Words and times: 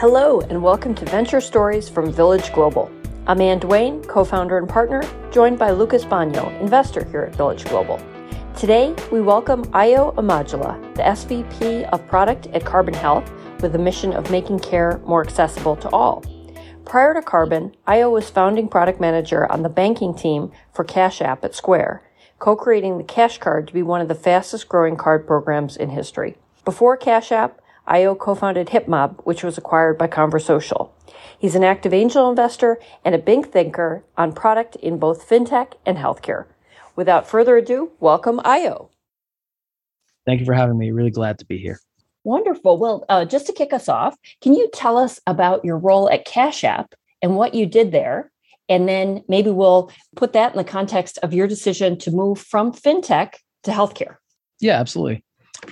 Hello, 0.00 0.40
and 0.42 0.62
welcome 0.62 0.94
to 0.94 1.04
Venture 1.06 1.40
Stories 1.40 1.88
from 1.88 2.12
Village 2.12 2.52
Global. 2.52 2.88
I'm 3.26 3.40
Anne 3.40 3.58
Dwane, 3.58 4.06
co 4.06 4.24
founder 4.24 4.56
and 4.56 4.68
partner, 4.68 5.02
joined 5.32 5.58
by 5.58 5.72
Lucas 5.72 6.04
Bagno, 6.04 6.56
investor 6.60 7.04
here 7.06 7.22
at 7.22 7.34
Village 7.34 7.64
Global. 7.64 8.00
Today, 8.56 8.94
we 9.10 9.20
welcome 9.20 9.64
Ayo 9.72 10.14
Omojola, 10.14 10.94
the 10.94 11.02
SVP 11.02 11.88
of 11.90 12.06
Product 12.06 12.46
at 12.52 12.64
Carbon 12.64 12.94
Health, 12.94 13.28
with 13.60 13.72
the 13.72 13.78
mission 13.78 14.12
of 14.12 14.30
making 14.30 14.60
care 14.60 15.00
more 15.04 15.24
accessible 15.24 15.74
to 15.74 15.88
all. 15.88 16.22
Prior 16.84 17.12
to 17.12 17.20
Carbon, 17.20 17.74
Ayo 17.88 18.08
was 18.12 18.30
founding 18.30 18.68
product 18.68 19.00
manager 19.00 19.50
on 19.50 19.64
the 19.64 19.68
banking 19.68 20.14
team 20.14 20.52
for 20.72 20.84
Cash 20.84 21.20
App 21.20 21.44
at 21.44 21.56
Square, 21.56 22.04
co 22.38 22.54
creating 22.54 22.98
the 22.98 23.02
Cash 23.02 23.38
Card 23.38 23.66
to 23.66 23.74
be 23.74 23.82
one 23.82 24.00
of 24.00 24.06
the 24.06 24.14
fastest 24.14 24.68
growing 24.68 24.96
card 24.96 25.26
programs 25.26 25.76
in 25.76 25.90
history. 25.90 26.36
Before 26.64 26.96
Cash 26.96 27.32
App, 27.32 27.60
Ayo 27.88 28.16
co-founded 28.16 28.68
HipMob, 28.68 29.24
which 29.24 29.42
was 29.42 29.56
acquired 29.56 29.96
by 29.96 30.06
Conversocial. 30.06 30.90
He's 31.38 31.54
an 31.54 31.64
active 31.64 31.94
angel 31.94 32.28
investor 32.28 32.78
and 33.04 33.14
a 33.14 33.18
big 33.18 33.46
thinker 33.46 34.04
on 34.16 34.32
product 34.32 34.76
in 34.76 34.98
both 34.98 35.28
fintech 35.28 35.72
and 35.86 35.96
healthcare. 35.96 36.46
Without 36.96 37.28
further 37.28 37.56
ado, 37.56 37.92
welcome 38.00 38.40
Ayo. 38.40 38.90
Thank 40.26 40.40
you 40.40 40.46
for 40.46 40.52
having 40.52 40.76
me. 40.76 40.90
Really 40.90 41.10
glad 41.10 41.38
to 41.38 41.46
be 41.46 41.58
here. 41.58 41.80
Wonderful. 42.24 42.76
Well, 42.76 43.06
uh, 43.08 43.24
just 43.24 43.46
to 43.46 43.52
kick 43.52 43.72
us 43.72 43.88
off, 43.88 44.16
can 44.42 44.52
you 44.52 44.68
tell 44.74 44.98
us 44.98 45.20
about 45.26 45.64
your 45.64 45.78
role 45.78 46.10
at 46.10 46.26
Cash 46.26 46.64
App 46.64 46.94
and 47.22 47.36
what 47.36 47.54
you 47.54 47.64
did 47.64 47.92
there? 47.92 48.30
And 48.68 48.86
then 48.86 49.24
maybe 49.28 49.50
we'll 49.50 49.90
put 50.16 50.34
that 50.34 50.52
in 50.52 50.58
the 50.58 50.64
context 50.64 51.18
of 51.22 51.32
your 51.32 51.46
decision 51.46 51.98
to 52.00 52.10
move 52.10 52.38
from 52.38 52.72
fintech 52.72 53.36
to 53.62 53.70
healthcare. 53.70 54.16
Yeah, 54.60 54.78
absolutely. 54.78 55.24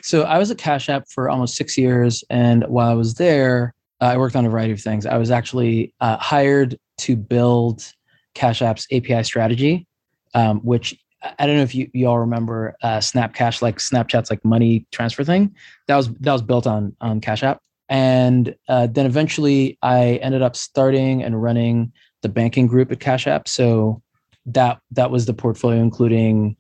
So 0.03 0.23
I 0.23 0.39
was 0.39 0.51
at 0.51 0.59
Cash 0.59 0.89
App 0.89 1.09
for 1.09 1.29
almost 1.29 1.57
six 1.57 1.77
years, 1.77 2.25
and 2.31 2.65
while 2.69 2.91
I 2.91 2.95
was 2.95 3.15
there, 3.15 3.75
uh, 4.01 4.07
I 4.07 4.17
worked 4.17 4.37
on 4.37 4.45
a 4.45 4.51
variety 4.51 4.73
of 4.73 4.81
things. 4.81 5.07
I 5.07 5.17
was 5.17 5.31
actually 5.31 5.95
uh, 6.01 6.17
hired 6.19 6.79
to 6.99 7.17
build 7.17 7.85
Cash 8.35 8.63
App's 8.63 8.87
API 8.93 9.23
strategy, 9.23 9.87
um, 10.35 10.61
which 10.61 10.95
I 11.39 11.47
don't 11.47 11.57
know 11.57 11.63
if 11.63 11.75
you, 11.75 11.91
you 11.93 12.07
all 12.07 12.19
remember 12.19 12.77
uh, 12.83 13.01
Snap 13.01 13.35
Cash, 13.35 13.63
like 13.63 13.79
Snapchat's 13.79 14.31
like 14.31 14.45
money 14.45 14.87
transfer 14.93 15.25
thing. 15.25 15.55
That 15.87 15.97
was 15.97 16.09
that 16.09 16.33
was 16.33 16.43
built 16.43 16.67
on 16.67 16.95
on 17.01 17.21
Cash 17.21 17.43
App, 17.43 17.63
and 17.89 18.55
uh, 18.69 18.87
then 18.87 19.07
eventually 19.07 19.79
I 19.83 20.17
ended 20.17 20.43
up 20.43 20.57
starting 20.57 21.23
and 21.23 21.43
running 21.43 21.93
the 22.23 22.29
banking 22.29 22.67
group 22.67 22.93
at 22.93 23.01
Cash 23.01 23.27
App. 23.27 23.49
So 23.49 24.03
that 24.47 24.79
that 24.93 25.11
was 25.11 25.27
the 25.27 25.35
portfolio, 25.35 25.81
including 25.81 26.57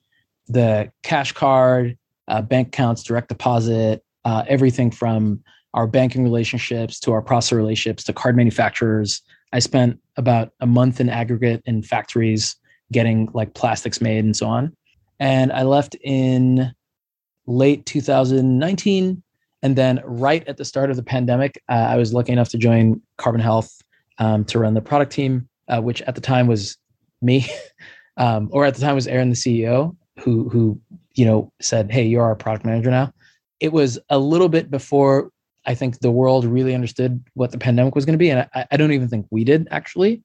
the 0.48 0.90
Cash 1.02 1.32
Card, 1.32 1.98
uh, 2.28 2.42
bank 2.42 2.68
accounts, 2.68 3.02
direct 3.02 3.28
deposit, 3.28 4.04
uh, 4.24 4.44
everything 4.48 4.90
from 4.90 5.42
our 5.74 5.86
banking 5.86 6.24
relationships 6.24 6.98
to 7.00 7.12
our 7.12 7.22
processor 7.22 7.56
relationships 7.56 8.04
to 8.04 8.12
card 8.12 8.36
manufacturers. 8.36 9.22
I 9.52 9.58
spent 9.58 10.00
about 10.16 10.52
a 10.60 10.66
month 10.66 11.00
in 11.00 11.08
aggregate 11.08 11.62
in 11.66 11.82
factories 11.82 12.56
getting 12.92 13.28
like 13.34 13.54
plastics 13.54 14.00
made 14.00 14.24
and 14.24 14.36
so 14.36 14.46
on. 14.46 14.74
And 15.20 15.52
I 15.52 15.62
left 15.62 15.96
in 16.02 16.72
late 17.46 17.86
2019. 17.86 19.22
And 19.62 19.76
then, 19.76 20.00
right 20.04 20.46
at 20.46 20.58
the 20.58 20.64
start 20.64 20.90
of 20.90 20.96
the 20.96 21.02
pandemic, 21.02 21.60
uh, 21.68 21.72
I 21.72 21.96
was 21.96 22.12
lucky 22.12 22.32
enough 22.32 22.50
to 22.50 22.58
join 22.58 23.00
Carbon 23.16 23.40
Health 23.40 23.82
um, 24.18 24.44
to 24.46 24.58
run 24.58 24.74
the 24.74 24.82
product 24.82 25.12
team, 25.12 25.48
uh, 25.68 25.80
which 25.80 26.02
at 26.02 26.14
the 26.14 26.20
time 26.20 26.46
was 26.46 26.76
me, 27.22 27.46
um, 28.16 28.48
or 28.52 28.64
at 28.64 28.74
the 28.74 28.80
time 28.80 28.94
was 28.94 29.06
Eren, 29.06 29.30
the 29.30 29.64
CEO, 29.64 29.96
who 30.20 30.48
who 30.50 30.78
you 31.16 31.24
know 31.24 31.52
said, 31.60 31.90
"Hey, 31.90 32.06
you're 32.06 32.22
our 32.22 32.36
product 32.36 32.64
manager 32.64 32.90
now." 32.90 33.12
It 33.58 33.72
was 33.72 33.98
a 34.10 34.18
little 34.18 34.48
bit 34.48 34.70
before 34.70 35.30
I 35.66 35.74
think 35.74 35.98
the 35.98 36.10
world 36.10 36.44
really 36.44 36.74
understood 36.74 37.22
what 37.34 37.50
the 37.50 37.58
pandemic 37.58 37.94
was 37.94 38.04
going 38.04 38.14
to 38.14 38.18
be, 38.18 38.30
and 38.30 38.48
I, 38.54 38.66
I, 38.70 38.76
don't 38.76 38.92
even 38.92 39.08
think 39.08 39.26
we 39.30 39.42
did 39.42 39.66
actually. 39.70 40.22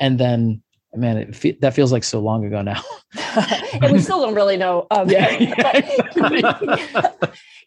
And 0.00 0.18
then, 0.18 0.62
man, 0.94 1.18
it 1.18 1.36
fe- 1.36 1.58
that 1.60 1.74
feels 1.74 1.92
like 1.92 2.04
so 2.04 2.20
long 2.20 2.44
ago 2.44 2.62
now. 2.62 2.82
and 3.82 3.92
we 3.92 4.00
still 4.00 4.20
don't 4.20 4.34
really 4.34 4.56
know. 4.56 4.86
Um, 4.90 5.10
yeah, 5.10 5.30
yeah 5.38 5.80
can 6.12 6.32
you, 6.32 6.42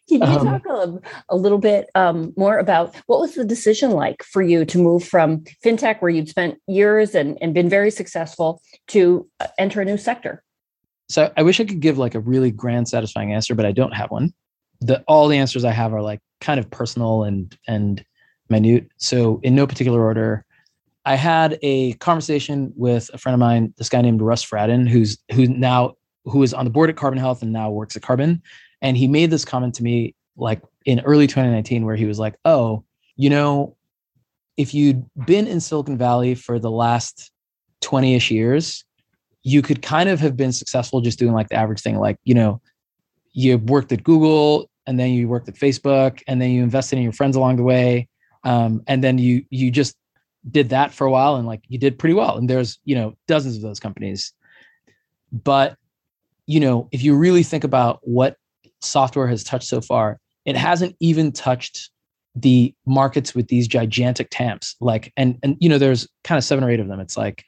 can 0.08 0.20
you 0.20 0.22
um, 0.22 0.46
talk 0.46 0.66
a, 0.66 1.00
a, 1.28 1.36
little 1.36 1.58
bit 1.58 1.90
um, 1.94 2.32
more 2.36 2.58
about 2.58 2.96
what 3.06 3.20
was 3.20 3.34
the 3.34 3.44
decision 3.44 3.92
like 3.92 4.24
for 4.24 4.42
you 4.42 4.64
to 4.64 4.78
move 4.78 5.04
from 5.04 5.44
fintech, 5.64 6.00
where 6.00 6.10
you'd 6.10 6.28
spent 6.28 6.58
years 6.66 7.14
and, 7.14 7.38
and 7.40 7.54
been 7.54 7.68
very 7.68 7.90
successful, 7.90 8.60
to 8.88 9.28
uh, 9.38 9.46
enter 9.58 9.80
a 9.80 9.84
new 9.84 9.96
sector? 9.96 10.42
So 11.12 11.30
I 11.36 11.42
wish 11.42 11.60
I 11.60 11.64
could 11.64 11.80
give 11.80 11.98
like 11.98 12.14
a 12.14 12.20
really 12.20 12.50
grand, 12.50 12.88
satisfying 12.88 13.34
answer, 13.34 13.54
but 13.54 13.66
I 13.66 13.72
don't 13.72 13.92
have 13.92 14.10
one. 14.10 14.32
The 14.80 15.02
all 15.06 15.28
the 15.28 15.36
answers 15.36 15.62
I 15.62 15.70
have 15.70 15.92
are 15.92 16.00
like 16.00 16.20
kind 16.40 16.58
of 16.58 16.70
personal 16.70 17.24
and 17.24 17.54
and 17.68 18.02
minute. 18.48 18.88
So 18.96 19.38
in 19.42 19.54
no 19.54 19.66
particular 19.66 20.02
order, 20.02 20.46
I 21.04 21.16
had 21.16 21.58
a 21.60 21.92
conversation 21.94 22.72
with 22.76 23.10
a 23.12 23.18
friend 23.18 23.34
of 23.34 23.40
mine, 23.40 23.74
this 23.76 23.90
guy 23.90 24.00
named 24.00 24.22
Russ 24.22 24.42
Fradin, 24.42 24.88
who's 24.88 25.18
who 25.32 25.46
now 25.48 25.96
who 26.24 26.42
is 26.42 26.54
on 26.54 26.64
the 26.64 26.70
board 26.70 26.88
at 26.88 26.96
Carbon 26.96 27.18
Health 27.18 27.42
and 27.42 27.52
now 27.52 27.70
works 27.70 27.94
at 27.94 28.02
Carbon. 28.02 28.40
And 28.80 28.96
he 28.96 29.06
made 29.06 29.30
this 29.30 29.44
comment 29.44 29.74
to 29.74 29.82
me 29.82 30.14
like 30.38 30.62
in 30.86 31.00
early 31.00 31.26
2019, 31.26 31.84
where 31.84 31.94
he 31.94 32.06
was 32.06 32.18
like, 32.18 32.36
Oh, 32.46 32.84
you 33.16 33.28
know, 33.28 33.76
if 34.56 34.72
you'd 34.72 35.04
been 35.26 35.46
in 35.46 35.60
Silicon 35.60 35.98
Valley 35.98 36.34
for 36.34 36.58
the 36.58 36.70
last 36.70 37.30
20-ish 37.82 38.30
years, 38.30 38.84
you 39.42 39.62
could 39.62 39.82
kind 39.82 40.08
of 40.08 40.20
have 40.20 40.36
been 40.36 40.52
successful 40.52 41.00
just 41.00 41.18
doing 41.18 41.32
like 41.32 41.48
the 41.48 41.54
average 41.54 41.80
thing 41.80 41.98
like 41.98 42.18
you 42.24 42.34
know 42.34 42.60
you 43.32 43.58
worked 43.58 43.92
at 43.92 44.02
google 44.02 44.68
and 44.86 44.98
then 44.98 45.10
you 45.10 45.28
worked 45.28 45.48
at 45.48 45.54
facebook 45.54 46.22
and 46.26 46.40
then 46.40 46.50
you 46.50 46.62
invested 46.62 46.96
in 46.96 47.02
your 47.02 47.12
friends 47.12 47.36
along 47.36 47.56
the 47.56 47.62
way 47.62 48.08
um, 48.44 48.82
and 48.86 49.02
then 49.02 49.18
you 49.18 49.44
you 49.50 49.70
just 49.70 49.96
did 50.50 50.70
that 50.70 50.92
for 50.92 51.06
a 51.06 51.10
while 51.10 51.36
and 51.36 51.46
like 51.46 51.62
you 51.68 51.78
did 51.78 51.98
pretty 51.98 52.14
well. 52.14 52.36
And 52.36 52.48
there's 52.50 52.78
you 52.84 52.94
know 52.94 53.14
dozens 53.28 53.56
of 53.56 53.62
those 53.62 53.80
companies. 53.80 54.32
But 55.32 55.76
you 56.46 56.60
know 56.60 56.88
if 56.92 57.02
you 57.02 57.16
really 57.16 57.42
think 57.42 57.64
about 57.64 58.00
what 58.02 58.36
software 58.80 59.28
has 59.28 59.44
touched 59.44 59.68
so 59.68 59.80
far 59.80 60.18
it 60.44 60.56
hasn't 60.56 60.96
even 60.98 61.30
touched 61.30 61.90
the 62.34 62.74
markets 62.84 63.32
with 63.32 63.46
these 63.46 63.68
gigantic 63.68 64.26
TAMs 64.30 64.74
like 64.80 65.12
and 65.16 65.38
and 65.44 65.56
you 65.60 65.68
know 65.68 65.78
there's 65.78 66.08
kind 66.24 66.36
of 66.36 66.44
seven 66.44 66.64
or 66.64 66.70
eight 66.70 66.80
of 66.80 66.88
them. 66.88 67.00
It's 67.00 67.16
like 67.16 67.44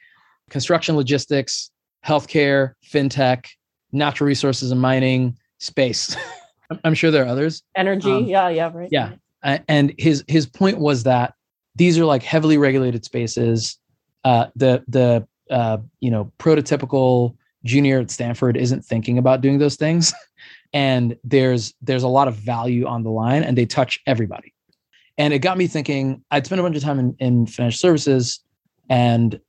construction 0.49 0.95
logistics 0.95 1.71
healthcare, 2.05 2.73
fintech, 2.85 3.47
natural 3.91 4.27
resources 4.27 4.71
and 4.71 4.81
mining, 4.81 5.37
space. 5.59 6.15
I'm 6.83 6.93
sure 6.93 7.11
there 7.11 7.23
are 7.23 7.27
others. 7.27 7.63
Energy, 7.75 8.11
um, 8.11 8.25
yeah, 8.25 8.49
yeah, 8.49 8.71
right. 8.73 8.89
Yeah, 8.91 9.13
and 9.43 9.93
his 9.97 10.23
his 10.27 10.45
point 10.45 10.79
was 10.79 11.03
that 11.03 11.33
these 11.75 11.97
are 11.99 12.05
like 12.05 12.23
heavily 12.23 12.57
regulated 12.57 13.05
spaces. 13.05 13.77
Uh, 14.23 14.47
the 14.55 14.83
the 14.87 15.27
uh, 15.49 15.77
you 15.99 16.09
know 16.09 16.31
prototypical 16.39 17.35
junior 17.63 17.99
at 17.99 18.11
Stanford 18.11 18.57
isn't 18.57 18.83
thinking 18.83 19.17
about 19.17 19.41
doing 19.41 19.59
those 19.59 19.75
things, 19.75 20.13
and 20.73 21.15
there's 21.23 21.73
there's 21.81 22.03
a 22.03 22.07
lot 22.07 22.27
of 22.27 22.35
value 22.35 22.85
on 22.87 23.03
the 23.03 23.11
line, 23.11 23.43
and 23.43 23.57
they 23.57 23.65
touch 23.65 23.99
everybody. 24.07 24.53
And 25.17 25.33
it 25.33 25.39
got 25.39 25.57
me 25.57 25.67
thinking. 25.67 26.23
I'd 26.31 26.45
spent 26.45 26.59
a 26.59 26.63
bunch 26.63 26.75
of 26.75 26.83
time 26.83 26.99
in, 26.99 27.15
in 27.19 27.45
financial 27.45 27.77
services, 27.77 28.39
and 28.89 29.39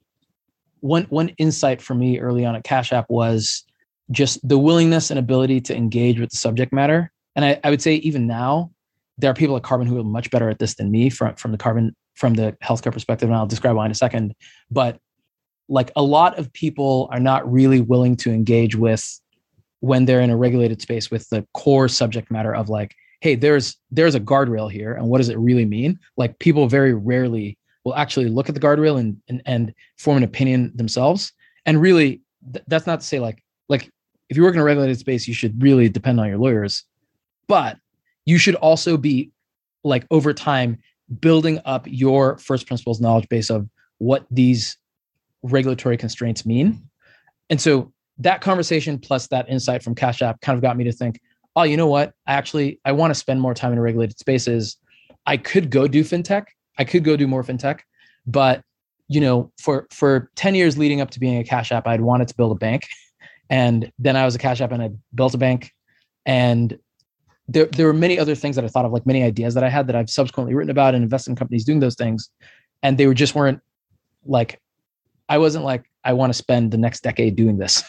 one 0.86 1.04
one 1.04 1.30
insight 1.38 1.82
for 1.82 1.94
me 1.94 2.18
early 2.18 2.44
on 2.44 2.56
at 2.56 2.64
Cash 2.64 2.92
App 2.92 3.06
was 3.08 3.64
just 4.10 4.46
the 4.46 4.58
willingness 4.58 5.10
and 5.10 5.18
ability 5.18 5.60
to 5.62 5.76
engage 5.76 6.20
with 6.20 6.30
the 6.30 6.36
subject 6.36 6.72
matter. 6.72 7.12
And 7.34 7.44
I, 7.44 7.60
I 7.64 7.70
would 7.70 7.82
say 7.82 7.96
even 7.96 8.26
now, 8.26 8.70
there 9.18 9.30
are 9.30 9.34
people 9.34 9.56
at 9.56 9.62
Carbon 9.62 9.86
who 9.86 9.98
are 9.98 10.04
much 10.04 10.30
better 10.30 10.48
at 10.48 10.58
this 10.58 10.74
than 10.74 10.90
me 10.90 11.10
from, 11.10 11.34
from 11.34 11.52
the 11.52 11.58
carbon 11.58 11.94
from 12.14 12.34
the 12.34 12.56
healthcare 12.62 12.92
perspective, 12.92 13.28
and 13.28 13.36
I'll 13.36 13.46
describe 13.46 13.76
why 13.76 13.84
in 13.84 13.90
a 13.90 13.94
second. 13.94 14.34
But 14.70 14.98
like 15.68 15.90
a 15.96 16.02
lot 16.02 16.38
of 16.38 16.52
people 16.52 17.08
are 17.10 17.20
not 17.20 17.50
really 17.50 17.80
willing 17.80 18.16
to 18.16 18.30
engage 18.30 18.76
with 18.76 19.20
when 19.80 20.04
they're 20.04 20.20
in 20.20 20.30
a 20.30 20.36
regulated 20.36 20.80
space 20.80 21.10
with 21.10 21.28
the 21.28 21.46
core 21.52 21.88
subject 21.88 22.30
matter 22.30 22.54
of 22.54 22.68
like, 22.68 22.94
hey, 23.20 23.34
there's 23.34 23.76
there's 23.90 24.14
a 24.14 24.20
guardrail 24.20 24.70
here, 24.70 24.92
and 24.94 25.08
what 25.08 25.18
does 25.18 25.28
it 25.28 25.38
really 25.38 25.64
mean? 25.64 25.98
Like 26.16 26.38
people 26.38 26.68
very 26.68 26.94
rarely 26.94 27.58
will 27.86 27.94
actually 27.94 28.28
look 28.28 28.48
at 28.48 28.54
the 28.56 28.60
guardrail 28.60 28.98
and 28.98 29.16
and, 29.28 29.40
and 29.46 29.72
form 29.96 30.16
an 30.16 30.24
opinion 30.24 30.72
themselves. 30.74 31.32
And 31.66 31.80
really, 31.80 32.20
th- 32.52 32.64
that's 32.66 32.84
not 32.84 32.98
to 33.00 33.06
say 33.06 33.20
like 33.20 33.42
like 33.68 33.92
if 34.28 34.36
you 34.36 34.42
work 34.42 34.54
in 34.54 34.60
a 34.60 34.64
regulated 34.64 34.98
space, 34.98 35.28
you 35.28 35.34
should 35.34 35.62
really 35.62 35.88
depend 35.88 36.18
on 36.18 36.26
your 36.26 36.36
lawyers, 36.36 36.82
but 37.46 37.76
you 38.24 38.38
should 38.38 38.56
also 38.56 38.96
be 38.96 39.30
like 39.84 40.04
over 40.10 40.34
time 40.34 40.78
building 41.20 41.60
up 41.64 41.86
your 41.88 42.38
first 42.38 42.66
principles 42.66 43.00
knowledge 43.00 43.28
base 43.28 43.50
of 43.50 43.68
what 43.98 44.26
these 44.32 44.76
regulatory 45.44 45.96
constraints 45.96 46.44
mean. 46.44 46.82
And 47.50 47.60
so 47.60 47.92
that 48.18 48.40
conversation 48.40 48.98
plus 48.98 49.28
that 49.28 49.48
insight 49.48 49.84
from 49.84 49.94
Cash 49.94 50.22
App 50.22 50.40
kind 50.40 50.56
of 50.56 50.62
got 50.62 50.76
me 50.76 50.82
to 50.82 50.92
think, 50.92 51.20
oh, 51.54 51.62
you 51.62 51.76
know 51.76 51.86
what? 51.86 52.14
I 52.26 52.32
actually 52.32 52.80
I 52.84 52.90
want 52.90 53.12
to 53.12 53.14
spend 53.14 53.40
more 53.40 53.54
time 53.54 53.72
in 53.72 53.78
regulated 53.78 54.18
spaces. 54.18 54.76
I 55.24 55.36
could 55.36 55.70
go 55.70 55.86
do 55.86 56.02
fintech, 56.02 56.46
I 56.78 56.84
could 56.84 57.04
go 57.04 57.16
do 57.16 57.26
more 57.26 57.42
fintech, 57.42 57.80
but 58.26 58.62
you 59.08 59.20
know, 59.20 59.52
for 59.58 59.86
for 59.90 60.30
10 60.36 60.54
years 60.54 60.76
leading 60.76 61.00
up 61.00 61.10
to 61.10 61.20
being 61.20 61.38
a 61.38 61.44
cash 61.44 61.70
app, 61.70 61.86
I'd 61.86 62.00
wanted 62.00 62.28
to 62.28 62.36
build 62.36 62.52
a 62.52 62.56
bank. 62.56 62.86
And 63.48 63.92
then 63.98 64.16
I 64.16 64.24
was 64.24 64.34
a 64.34 64.38
cash 64.38 64.60
app 64.60 64.72
and 64.72 64.82
I 64.82 64.90
built 65.14 65.34
a 65.34 65.38
bank. 65.38 65.70
And 66.24 66.76
there 67.48 67.66
there 67.66 67.86
were 67.86 67.92
many 67.92 68.18
other 68.18 68.34
things 68.34 68.56
that 68.56 68.64
I 68.64 68.68
thought 68.68 68.84
of, 68.84 68.92
like 68.92 69.06
many 69.06 69.22
ideas 69.22 69.54
that 69.54 69.64
I 69.64 69.68
had 69.68 69.86
that 69.86 69.96
I've 69.96 70.10
subsequently 70.10 70.54
written 70.54 70.70
about 70.70 70.94
and 70.94 71.04
invested 71.04 71.30
in 71.30 71.36
companies 71.36 71.64
doing 71.64 71.80
those 71.80 71.94
things, 71.94 72.30
and 72.82 72.98
they 72.98 73.06
were 73.06 73.14
just 73.14 73.34
weren't 73.34 73.60
like 74.24 74.60
I 75.28 75.38
wasn't 75.38 75.64
like 75.64 75.84
I 76.04 76.12
want 76.12 76.30
to 76.30 76.34
spend 76.34 76.72
the 76.72 76.78
next 76.78 77.02
decade 77.02 77.36
doing 77.36 77.58
this, 77.58 77.84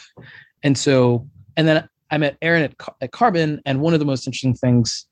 and 0.64 0.78
so 0.78 1.28
and 1.56 1.68
then 1.68 1.90
I 2.12 2.18
met 2.18 2.40
Eren 2.42 2.66
at, 2.66 2.76
at 3.02 3.12
Carbon, 3.12 3.62
and 3.66 3.82
one 3.82 3.94
of 3.94 4.00
the 4.00 4.06
most 4.06 4.28
interesting 4.28 4.54
things 4.54 5.08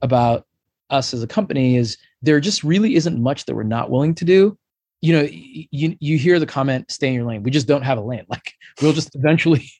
about 0.00 0.46
us 0.90 1.12
as 1.12 1.22
a 1.22 1.26
company 1.26 1.76
is 1.76 1.98
there 2.22 2.40
just 2.40 2.64
really 2.64 2.94
isn't 2.96 3.20
much 3.20 3.44
that 3.46 3.54
we're 3.54 3.62
not 3.62 3.90
willing 3.90 4.14
to 4.16 4.24
do. 4.24 4.58
You 5.00 5.12
know, 5.12 5.28
you 5.30 5.96
you 6.00 6.18
hear 6.18 6.38
the 6.38 6.46
comment, 6.46 6.90
"Stay 6.90 7.08
in 7.08 7.14
your 7.14 7.24
lane." 7.24 7.42
We 7.42 7.50
just 7.50 7.68
don't 7.68 7.82
have 7.82 7.98
a 7.98 8.02
lane. 8.02 8.24
Like 8.28 8.54
we'll 8.82 8.92
just 8.92 9.14
eventually, 9.14 9.70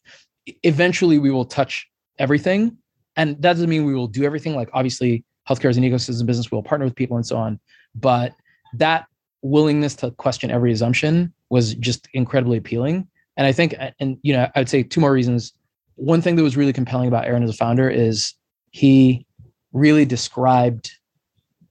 eventually, 0.62 1.18
we 1.18 1.30
will 1.30 1.44
touch 1.44 1.88
everything, 2.18 2.76
and 3.16 3.30
that 3.36 3.52
doesn't 3.54 3.68
mean 3.68 3.84
we 3.84 3.94
will 3.94 4.06
do 4.06 4.24
everything. 4.24 4.54
Like 4.54 4.70
obviously, 4.72 5.24
healthcare 5.48 5.70
is 5.70 5.76
an 5.76 5.82
ecosystem 5.82 6.26
business. 6.26 6.52
We'll 6.52 6.62
partner 6.62 6.86
with 6.86 6.94
people 6.94 7.16
and 7.16 7.26
so 7.26 7.36
on, 7.36 7.58
but 7.94 8.32
that 8.74 9.06
willingness 9.42 9.94
to 9.96 10.10
question 10.12 10.50
every 10.50 10.72
assumption 10.72 11.32
was 11.50 11.74
just 11.74 12.08
incredibly 12.12 12.58
appealing. 12.58 13.08
And 13.36 13.46
I 13.46 13.52
think, 13.52 13.74
uh, 13.78 13.90
and 14.00 14.18
you 14.22 14.32
know, 14.32 14.48
I 14.54 14.60
would 14.60 14.68
say 14.68 14.82
two 14.82 15.00
more 15.00 15.12
reasons. 15.12 15.52
One 15.94 16.20
thing 16.22 16.36
that 16.36 16.42
was 16.42 16.56
really 16.56 16.72
compelling 16.72 17.08
about 17.08 17.24
Eren 17.24 17.42
as 17.42 17.50
a 17.50 17.54
founder 17.54 17.88
is 17.88 18.34
he 18.70 19.26
really 19.72 20.04
described 20.04 20.92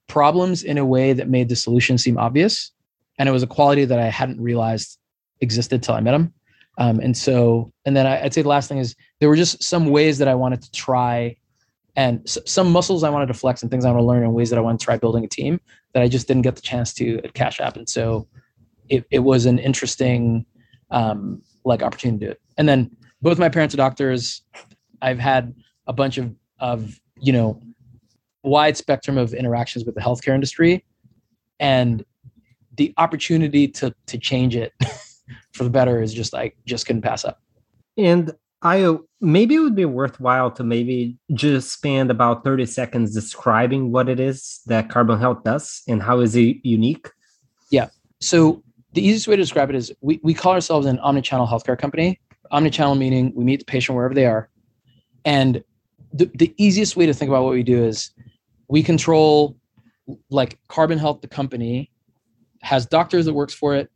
problems 0.07 0.63
in 0.63 0.77
a 0.77 0.85
way 0.85 1.13
that 1.13 1.29
made 1.29 1.49
the 1.49 1.55
solution 1.55 1.97
seem 1.97 2.17
obvious. 2.17 2.71
And 3.19 3.27
it 3.27 3.31
was 3.31 3.43
a 3.43 3.47
quality 3.47 3.85
that 3.85 3.99
I 3.99 4.07
hadn't 4.07 4.41
realized 4.41 4.97
existed 5.41 5.83
till 5.83 5.95
I 5.95 6.01
met 6.01 6.13
him. 6.13 6.33
Um, 6.77 6.99
and 6.99 7.17
so, 7.17 7.71
and 7.85 7.95
then 7.97 8.05
I, 8.05 8.21
would 8.21 8.33
say 8.33 8.43
the 8.43 8.49
last 8.49 8.69
thing 8.69 8.77
is 8.77 8.95
there 9.19 9.29
were 9.29 9.35
just 9.35 9.63
some 9.63 9.87
ways 9.87 10.19
that 10.19 10.27
I 10.27 10.35
wanted 10.35 10.61
to 10.61 10.71
try 10.71 11.35
and 11.95 12.21
s- 12.25 12.37
some 12.45 12.71
muscles 12.71 13.03
I 13.03 13.09
wanted 13.09 13.27
to 13.27 13.33
flex 13.33 13.63
and 13.63 13.71
things 13.71 13.83
I 13.83 13.89
want 13.89 14.01
to 14.01 14.05
learn 14.05 14.23
and 14.23 14.33
ways 14.33 14.51
that 14.51 14.59
I 14.59 14.61
want 14.61 14.79
to 14.79 14.83
try 14.85 14.97
building 14.97 15.25
a 15.25 15.27
team 15.27 15.59
that 15.93 16.03
I 16.03 16.07
just 16.07 16.27
didn't 16.27 16.43
get 16.43 16.55
the 16.55 16.61
chance 16.61 16.93
to 16.95 17.17
at 17.23 17.33
Cash 17.33 17.59
App. 17.59 17.75
And 17.75 17.89
so 17.89 18.27
it, 18.89 19.05
it 19.09 19.19
was 19.19 19.47
an 19.47 19.57
interesting 19.57 20.45
um, 20.91 21.41
like 21.65 21.81
opportunity 21.81 22.19
to 22.19 22.25
do 22.25 22.31
it. 22.31 22.41
And 22.57 22.69
then 22.69 22.95
both 23.23 23.39
my 23.39 23.49
parents 23.49 23.73
are 23.73 23.77
doctors. 23.77 24.43
I've 25.01 25.19
had 25.19 25.55
a 25.87 25.93
bunch 25.93 26.19
of, 26.19 26.33
of, 26.59 26.99
you 27.19 27.33
know, 27.33 27.59
wide 28.47 28.77
spectrum 28.77 29.17
of 29.17 29.33
interactions 29.33 29.85
with 29.85 29.95
the 29.95 30.01
healthcare 30.01 30.33
industry 30.33 30.83
and 31.59 32.05
the 32.75 32.93
opportunity 32.97 33.67
to 33.67 33.93
to 34.05 34.17
change 34.17 34.55
it 34.55 34.73
for 35.53 35.63
the 35.63 35.69
better 35.69 36.01
is 36.01 36.13
just 36.13 36.33
like 36.33 36.55
just 36.65 36.85
couldn't 36.85 37.01
pass 37.01 37.25
up. 37.25 37.41
And 37.97 38.33
i 38.63 38.97
maybe 39.21 39.55
it 39.55 39.59
would 39.59 39.75
be 39.75 39.85
worthwhile 39.85 40.49
to 40.51 40.63
maybe 40.63 41.17
just 41.33 41.71
spend 41.71 42.09
about 42.09 42.43
30 42.43 42.65
seconds 42.65 43.13
describing 43.13 43.91
what 43.91 44.09
it 44.09 44.19
is 44.19 44.61
that 44.65 44.89
carbon 44.89 45.19
health 45.19 45.43
does 45.43 45.83
and 45.87 46.01
how 46.01 46.19
is 46.19 46.35
it 46.35 46.57
unique. 46.63 47.07
Yeah. 47.71 47.89
So 48.19 48.63
the 48.93 49.05
easiest 49.05 49.27
way 49.27 49.35
to 49.35 49.41
describe 49.41 49.69
it 49.69 49.75
is 49.75 49.91
we, 50.01 50.19
we 50.23 50.33
call 50.33 50.53
ourselves 50.53 50.87
an 50.87 50.97
omnichannel 50.99 51.47
healthcare 51.47 51.77
company. 51.77 52.19
Omnichannel 52.51 52.97
meaning 52.97 53.31
we 53.35 53.43
meet 53.43 53.59
the 53.59 53.65
patient 53.65 53.95
wherever 53.95 54.13
they 54.13 54.25
are. 54.25 54.49
And 55.25 55.63
the, 56.13 56.31
the 56.35 56.53
easiest 56.57 56.95
way 56.95 57.05
to 57.05 57.13
think 57.13 57.29
about 57.29 57.43
what 57.43 57.53
we 57.53 57.63
do 57.63 57.83
is 57.83 58.11
we 58.67 58.83
control 58.83 59.57
like 60.29 60.59
Carbon 60.67 60.97
Health, 60.97 61.21
the 61.21 61.27
company, 61.27 61.91
has 62.61 62.85
doctors 62.85 63.25
that 63.25 63.33
works 63.33 63.53
for 63.53 63.75
it, 63.75 63.89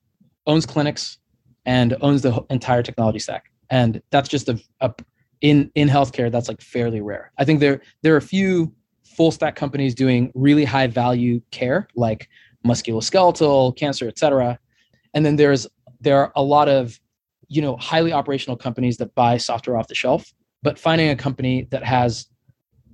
owns 0.47 0.65
clinics, 0.65 1.17
and 1.65 1.95
owns 2.01 2.21
the 2.21 2.43
entire 2.49 2.83
technology 2.83 3.19
stack. 3.19 3.51
And 3.69 4.01
that's 4.11 4.29
just 4.29 4.49
a, 4.49 4.61
a 4.81 4.93
in 5.41 5.71
in 5.75 5.87
healthcare 5.87 6.31
that's 6.31 6.47
like 6.47 6.61
fairly 6.61 7.01
rare. 7.01 7.31
I 7.37 7.45
think 7.45 7.59
there 7.59 7.81
there 8.01 8.13
are 8.13 8.17
a 8.17 8.21
few 8.21 8.73
full 9.03 9.31
stack 9.31 9.55
companies 9.55 9.95
doing 9.95 10.31
really 10.35 10.65
high 10.65 10.87
value 10.87 11.41
care 11.51 11.87
like 11.95 12.29
musculoskeletal, 12.65 13.75
cancer, 13.75 14.07
et 14.07 14.17
cetera. 14.17 14.59
And 15.13 15.25
then 15.25 15.35
there's 15.35 15.67
there 15.99 16.17
are 16.17 16.31
a 16.35 16.43
lot 16.43 16.69
of 16.69 16.99
you 17.47 17.61
know 17.61 17.75
highly 17.77 18.13
operational 18.13 18.55
companies 18.55 18.97
that 18.97 19.13
buy 19.15 19.37
software 19.37 19.77
off 19.77 19.87
the 19.87 19.95
shelf. 19.95 20.33
But 20.63 20.77
finding 20.77 21.09
a 21.09 21.15
company 21.15 21.67
that 21.71 21.83
has 21.83 22.27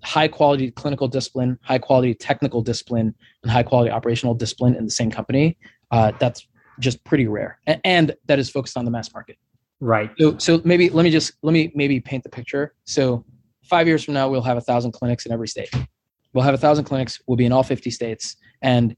high 0.08 0.28
quality 0.28 0.72
clinical 0.72 1.10
discipline, 1.10 1.60
high 1.64 1.78
quality 1.78 2.14
technical 2.14 2.62
discipline, 2.62 3.14
and 3.44 3.52
high 3.52 3.62
quality 3.62 3.92
operational 3.92 4.34
discipline 4.34 4.74
in 4.74 4.86
the 4.86 4.92
same 4.92 5.12
company. 5.12 5.58
Uh, 5.92 6.14
that's 6.18 6.48
just 6.80 7.04
pretty 7.04 7.28
rare, 7.28 7.60
and, 7.68 7.82
and 7.84 8.16
that 8.26 8.40
is 8.40 8.50
focused 8.50 8.78
on 8.78 8.86
the 8.86 8.92
mass 8.92 9.14
market. 9.14 9.38
Right. 9.82 10.10
So, 10.18 10.38
so 10.38 10.62
maybe 10.64 10.90
let 10.90 11.04
me 11.04 11.12
just 11.12 11.34
let 11.44 11.52
me 11.52 11.74
maybe 11.76 12.00
paint 12.00 12.24
the 12.24 12.30
picture. 12.30 12.74
So, 12.86 13.26
five 13.64 13.86
years 13.86 14.06
from 14.06 14.14
now, 14.14 14.30
we'll 14.30 14.42
have 14.42 14.56
a 14.56 14.62
thousand 14.62 14.94
clinics 14.94 15.26
in 15.26 15.34
every 15.34 15.50
state. 15.50 15.72
We'll 16.34 16.46
have 16.46 16.54
a 16.54 16.58
thousand 16.58 16.86
clinics. 16.86 17.20
We'll 17.28 17.38
be 17.38 17.46
in 17.46 17.52
all 17.52 17.64
fifty 17.64 17.92
states, 17.92 18.38
and 18.62 18.96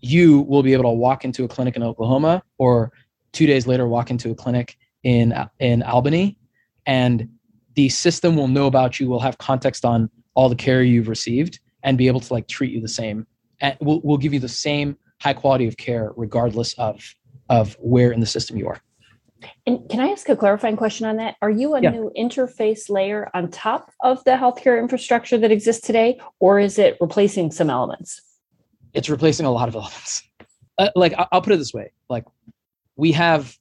you 0.00 0.42
will 0.42 0.62
be 0.62 0.74
able 0.74 0.84
to 0.84 0.90
walk 0.90 1.24
into 1.24 1.44
a 1.44 1.48
clinic 1.48 1.74
in 1.74 1.82
Oklahoma, 1.82 2.42
or 2.58 2.92
two 3.32 3.46
days 3.46 3.66
later, 3.66 3.88
walk 3.88 4.10
into 4.10 4.30
a 4.30 4.34
clinic 4.34 4.76
in 5.04 5.34
in 5.58 5.82
Albany, 5.84 6.38
and 6.84 7.30
the 7.76 7.88
system 7.88 8.36
will 8.36 8.48
know 8.48 8.66
about 8.66 9.00
you. 9.00 9.08
Will 9.08 9.20
have 9.20 9.38
context 9.38 9.86
on 9.86 10.10
all 10.34 10.48
the 10.48 10.56
care 10.56 10.82
you've 10.82 11.08
received 11.08 11.60
and 11.82 11.98
be 11.98 12.06
able 12.06 12.20
to 12.20 12.32
like 12.32 12.46
treat 12.46 12.72
you 12.72 12.80
the 12.80 12.88
same. 12.88 13.26
And 13.60 13.76
we'll, 13.80 14.00
we'll 14.02 14.18
give 14.18 14.32
you 14.32 14.40
the 14.40 14.48
same 14.48 14.96
high 15.20 15.34
quality 15.34 15.66
of 15.66 15.76
care 15.76 16.12
regardless 16.16 16.74
of 16.74 17.14
of 17.48 17.76
where 17.80 18.12
in 18.12 18.20
the 18.20 18.26
system 18.26 18.56
you 18.56 18.68
are. 18.68 18.80
And 19.66 19.88
can 19.88 20.00
i 20.00 20.08
ask 20.08 20.28
a 20.28 20.36
clarifying 20.36 20.76
question 20.76 21.06
on 21.06 21.16
that? 21.16 21.36
Are 21.42 21.50
you 21.50 21.74
a 21.74 21.82
yeah. 21.82 21.90
new 21.90 22.12
interface 22.16 22.88
layer 22.88 23.28
on 23.34 23.50
top 23.50 23.92
of 24.02 24.22
the 24.24 24.32
healthcare 24.32 24.78
infrastructure 24.78 25.38
that 25.38 25.50
exists 25.50 25.86
today 25.86 26.20
or 26.38 26.60
is 26.60 26.78
it 26.78 26.96
replacing 27.00 27.50
some 27.50 27.70
elements? 27.70 28.20
It's 28.92 29.08
replacing 29.08 29.46
a 29.46 29.50
lot 29.50 29.68
of 29.68 29.74
elements. 29.74 30.22
Uh, 30.78 30.90
like 30.94 31.14
i'll 31.32 31.42
put 31.42 31.52
it 31.52 31.58
this 31.58 31.74
way. 31.74 31.92
Like 32.08 32.24
we 32.96 33.12
have 33.12 33.56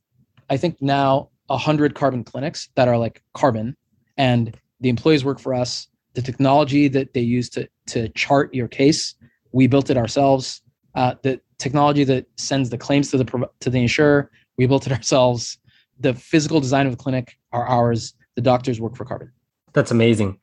i 0.50 0.58
think 0.58 0.82
now 0.82 1.30
100 1.48 1.96
carbon 1.96 2.24
clinics 2.24 2.70
that 2.76 2.88
are 2.88 2.98
like 2.98 3.24
carbon 3.34 3.76
and 4.18 4.56
the 4.82 4.90
employees 4.90 5.26
work 5.26 5.40
for 5.40 5.54
us 5.54 5.88
the 6.14 6.22
technology 6.22 6.88
that 6.88 7.14
they 7.14 7.22
use 7.22 7.50
to 7.52 7.68
to 7.88 8.10
chart 8.10 8.54
your 8.54 8.68
case, 8.68 9.16
we 9.52 9.68
built 9.68 9.90
it 9.90 9.98
ourselves. 9.98 10.62
Uh, 10.96 11.16
the 11.24 11.40
technology 11.58 12.04
that 12.04 12.26
sends 12.38 12.70
the 12.70 12.78
claims 12.78 13.12
to 13.12 13.18
the 13.18 13.50
to 13.60 13.70
the 13.70 13.80
insurer, 13.80 14.32
we 14.58 14.66
built 14.66 14.88
it 14.88 14.94
ourselves. 15.00 15.58
The 16.00 16.14
physical 16.14 16.60
design 16.60 16.86
of 16.88 16.94
the 16.94 17.04
clinic 17.04 17.38
are 17.52 17.66
ours. 17.66 18.14
The 18.36 18.42
doctors 18.42 18.80
work 18.80 18.96
for 18.96 19.06
Carbon. 19.06 19.32
That's 19.74 19.92
amazing. 19.92 20.40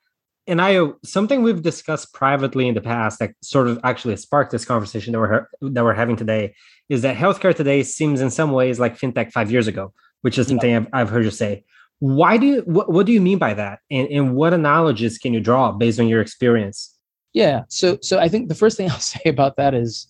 And 0.49 0.63
I 0.63 0.91
something 1.05 1.43
we've 1.43 1.63
discussed 1.63 2.13
privately 2.13 2.69
in 2.69 2.75
the 2.75 2.81
past 2.81 3.19
that 3.19 3.33
sort 3.43 3.67
of 3.67 3.81
actually 3.83 4.17
sparked 4.17 4.53
this 4.53 4.65
conversation 4.65 5.13
that 5.13 5.19
we're 5.19 5.49
that 5.61 5.83
we're 5.83 5.95
having 5.95 6.15
today 6.15 6.55
is 6.89 7.03
that 7.03 7.17
healthcare 7.17 7.55
today 7.55 7.83
seems 7.83 8.21
in 8.21 8.31
some 8.31 8.53
ways 8.53 8.79
like 8.79 8.97
fintech 8.97 9.33
five 9.33 9.51
years 9.51 9.67
ago, 9.67 9.93
which 10.21 10.39
is 10.39 10.47
something 10.47 10.71
yeah. 10.71 10.79
I've, 10.79 10.89
I've 10.93 11.11
heard 11.11 11.25
you 11.25 11.33
say 11.33 11.65
why 11.99 12.37
do 12.37 12.47
you 12.47 12.61
what, 12.67 12.93
what 12.93 13.07
do 13.07 13.13
you 13.13 13.21
mean 13.21 13.39
by 13.39 13.55
that? 13.55 13.81
And, 13.91 14.09
and 14.09 14.35
what 14.35 14.53
analogies 14.53 15.19
can 15.19 15.33
you 15.33 15.41
draw 15.41 15.73
based 15.73 15.99
on 15.99 16.09
your 16.09 16.21
experience? 16.21 16.95
Yeah. 17.33 17.63
So 17.69 17.99
so 18.03 18.19
i 18.19 18.29
think 18.29 18.49
the 18.49 18.55
first 18.55 18.77
thing 18.77 18.91
i'll 18.91 18.99
say 18.99 19.23
about 19.27 19.57
that 19.57 19.75
is 19.75 20.07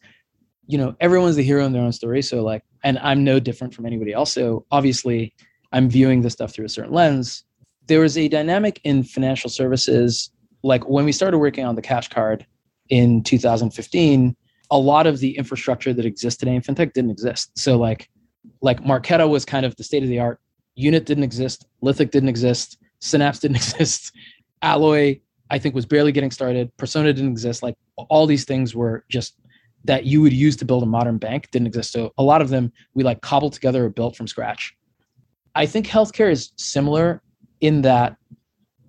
you 0.67 0.79
know 0.79 0.97
everyone's 1.01 1.37
the 1.37 1.43
hero 1.43 1.65
in 1.65 1.73
their 1.73 1.83
own 1.83 1.93
story. 1.93 2.23
So 2.23 2.43
like 2.43 2.63
and 2.83 2.99
i'm 3.01 3.25
no 3.25 3.39
different 3.39 3.75
from 3.75 3.87
anybody 3.87 4.13
else. 4.13 4.33
So 4.33 4.65
obviously 4.71 5.35
i'm 5.73 5.89
viewing 5.89 6.23
this 6.23 6.33
stuff 6.33 6.53
through 6.53 6.67
a 6.67 6.71
certain 6.71 6.93
lens. 6.93 7.45
There 7.87 8.01
was 8.01 8.19
a 8.19 8.29
dynamic 8.29 8.81
in 8.83 9.05
financial 9.05 9.51
services 9.51 10.31
like 10.63 10.89
when 10.89 11.05
we 11.05 11.13
started 11.13 11.39
working 11.39 11.65
on 11.65 11.77
the 11.77 11.83
cash 11.83 12.09
card 12.09 12.45
in 12.89 13.23
2015 13.23 14.37
a 14.73 14.79
lot 14.79 15.07
of 15.07 15.21
the 15.21 15.37
infrastructure 15.37 15.93
that 15.95 16.05
exists 16.05 16.41
today 16.41 16.57
in 16.57 16.61
fintech 16.61 16.93
didn't 16.93 17.11
exist. 17.11 17.57
So 17.57 17.77
like 17.77 18.09
like 18.61 18.81
marqeta 18.83 19.29
was 19.29 19.45
kind 19.45 19.65
of 19.65 19.77
the 19.77 19.85
state 19.85 20.03
of 20.03 20.09
the 20.09 20.19
art 20.19 20.41
Unit 20.77 21.05
didn't 21.05 21.25
exist. 21.25 21.67
Lithic 21.81 22.11
didn't 22.11 22.29
exist. 22.29 22.79
Synapse 23.01 23.41
didn't 23.41 23.57
exist. 23.63 24.13
Alloy, 24.63 25.21
I 25.51 25.59
think, 25.59 25.75
was 25.75 25.87
barely 25.87 26.13
getting 26.13 26.31
started. 26.31 26.75
Persona 26.77 27.13
didn't 27.13 27.33
exist. 27.33 27.63
Like 27.63 27.77
all 27.97 28.27
these 28.27 28.45
things 28.45 28.75
were 28.75 29.05
just 29.09 29.37
that 29.85 30.05
you 30.05 30.21
would 30.21 30.33
use 30.33 30.57
to 30.57 30.65
build 30.65 30.83
a 30.83 30.87
modern 30.87 31.17
bank 31.17 31.49
didn't 31.51 31.69
exist. 31.69 31.93
So 31.93 32.13
a 32.19 32.23
lot 32.23 32.43
of 32.43 32.49
them 32.49 32.73
we 32.95 33.05
like 33.05 33.21
cobbled 33.21 33.53
together 33.53 33.85
or 33.87 33.89
built 33.89 34.17
from 34.17 34.27
scratch. 34.27 34.77
I 35.55 35.65
think 35.65 35.87
healthcare 35.87 36.31
is 36.31 36.53
similar 36.57 37.23
in 37.61 37.83
that 37.83 38.17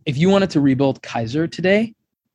if 0.06 0.18
you 0.18 0.30
wanted 0.30 0.50
to 0.52 0.62
rebuild 0.62 1.02
Kaiser 1.02 1.48
today, 1.48 1.94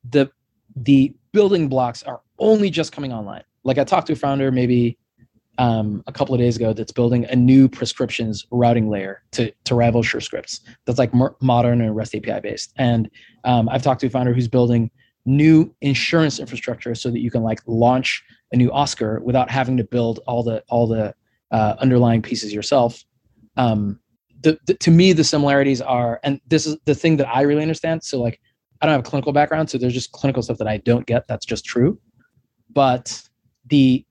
the 0.09 0.31
the 0.75 1.13
building 1.33 1.67
blocks 1.67 2.03
are 2.03 2.21
only 2.39 2.69
just 2.69 2.91
coming 2.91 3.11
online. 3.13 3.43
Like 3.63 3.77
I 3.77 3.83
talked 3.83 4.07
to 4.07 4.13
a 4.13 4.15
founder 4.15 4.51
maybe 4.51 4.97
um, 5.57 6.03
a 6.07 6.11
couple 6.11 6.33
of 6.33 6.39
days 6.39 6.55
ago 6.55 6.73
that's 6.73 6.91
building 6.91 7.25
a 7.25 7.35
new 7.35 7.69
prescriptions 7.69 8.45
routing 8.51 8.89
layer 8.89 9.21
to, 9.31 9.51
to 9.65 9.75
rival 9.75 10.01
SureScripts 10.01 10.61
that's 10.85 10.97
like 10.97 11.11
modern 11.41 11.81
and 11.81 11.95
REST 11.95 12.15
API 12.15 12.39
based. 12.39 12.73
And 12.77 13.09
um, 13.43 13.69
I've 13.69 13.83
talked 13.83 14.01
to 14.01 14.07
a 14.07 14.09
founder 14.09 14.33
who's 14.33 14.47
building 14.47 14.89
new 15.25 15.73
insurance 15.81 16.39
infrastructure 16.39 16.95
so 16.95 17.09
that 17.09 17.19
you 17.19 17.31
can 17.31 17.43
like 17.43 17.59
launch 17.65 18.23
a 18.51 18.57
new 18.57 18.71
Oscar 18.71 19.21
without 19.23 19.49
having 19.49 19.77
to 19.77 19.83
build 19.83 20.19
all 20.27 20.43
the 20.43 20.63
all 20.69 20.87
the 20.87 21.13
uh, 21.51 21.75
underlying 21.79 22.21
pieces 22.21 22.53
yourself. 22.53 23.03
Um, 23.57 23.99
the, 24.41 24.57
the, 24.65 24.73
to 24.75 24.91
me, 24.91 25.13
the 25.13 25.23
similarities 25.23 25.81
are, 25.81 26.19
and 26.23 26.41
this 26.47 26.65
is 26.65 26.77
the 26.85 26.95
thing 26.95 27.17
that 27.17 27.27
I 27.27 27.41
really 27.41 27.61
understand. 27.61 28.03
So 28.03 28.19
like, 28.19 28.41
I 28.81 28.85
don't 28.85 28.93
have 28.93 28.99
a 29.01 29.09
clinical 29.09 29.31
background, 29.31 29.69
so 29.69 29.77
there's 29.77 29.93
just 29.93 30.11
clinical 30.11 30.43
stuff 30.43 30.57
that 30.57 30.67
I 30.67 30.77
don't 30.77 31.05
get. 31.05 31.27
That's 31.27 31.45
just 31.45 31.63
true. 31.63 31.97
But 32.69 33.21
the 33.67 34.05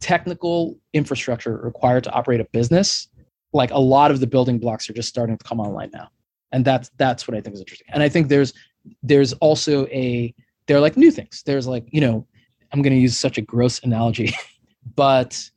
technical 0.00 0.78
infrastructure 0.92 1.56
required 1.56 2.04
to 2.04 2.12
operate 2.12 2.40
a 2.40 2.44
business, 2.44 3.08
like 3.52 3.70
a 3.70 3.78
lot 3.78 4.10
of 4.10 4.20
the 4.20 4.26
building 4.26 4.58
blocks 4.58 4.88
are 4.88 4.92
just 4.92 5.08
starting 5.08 5.36
to 5.36 5.44
come 5.44 5.60
online 5.60 5.90
now. 5.92 6.08
And 6.52 6.64
that's 6.64 6.90
that's 6.96 7.28
what 7.28 7.36
I 7.36 7.40
think 7.40 7.54
is 7.54 7.60
interesting. 7.60 7.88
And 7.90 8.02
I 8.02 8.08
think 8.08 8.28
there's 8.28 8.54
there's 9.02 9.32
also 9.34 9.86
a 9.86 10.34
there 10.66 10.76
are 10.76 10.80
like 10.80 10.96
new 10.96 11.10
things. 11.10 11.42
There's 11.44 11.66
like, 11.66 11.86
you 11.90 12.00
know, 12.00 12.26
I'm 12.72 12.82
gonna 12.82 12.96
use 12.96 13.18
such 13.18 13.38
a 13.38 13.42
gross 13.42 13.82
analogy, 13.82 14.32
but 14.96 15.50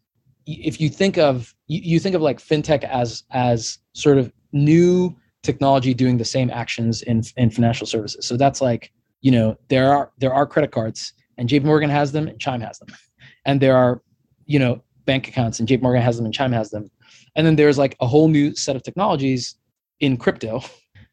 if 0.45 0.81
you 0.81 0.89
think 0.89 1.17
of 1.17 1.55
you, 1.67 1.99
think 1.99 2.15
of 2.15 2.21
like 2.21 2.39
fintech 2.39 2.83
as 2.83 3.23
as 3.31 3.77
sort 3.93 4.17
of 4.17 4.31
new 4.51 5.15
technology 5.43 5.93
doing 5.93 6.17
the 6.17 6.25
same 6.25 6.49
actions 6.49 7.01
in 7.03 7.23
in 7.37 7.49
financial 7.49 7.87
services. 7.87 8.27
So 8.27 8.35
that's 8.35 8.61
like, 8.61 8.91
you 9.21 9.31
know, 9.31 9.57
there 9.69 9.93
are 9.93 10.11
there 10.17 10.33
are 10.33 10.45
credit 10.45 10.71
cards 10.71 11.13
and 11.41 11.49
JP 11.49 11.63
Morgan 11.63 11.89
has 11.89 12.11
them 12.11 12.27
and 12.27 12.39
Chime 12.39 12.61
has 12.61 12.79
them. 12.79 12.89
And 13.43 13.59
there 13.59 13.75
are, 13.75 14.03
you 14.51 14.59
know, 14.59 14.83
bank 15.05 15.27
accounts 15.29 15.59
and 15.59 15.67
JP 15.67 15.81
Morgan 15.81 16.01
has 16.01 16.17
them 16.17 16.25
and 16.25 16.33
Chime 16.33 16.51
has 16.51 16.69
them. 16.69 16.91
And 17.35 17.47
then 17.47 17.55
there's 17.55 17.77
like 17.77 17.95
a 18.01 18.07
whole 18.07 18.27
new 18.27 18.53
set 18.55 18.75
of 18.75 18.83
technologies 18.83 19.55
in 20.01 20.17
crypto 20.17 20.61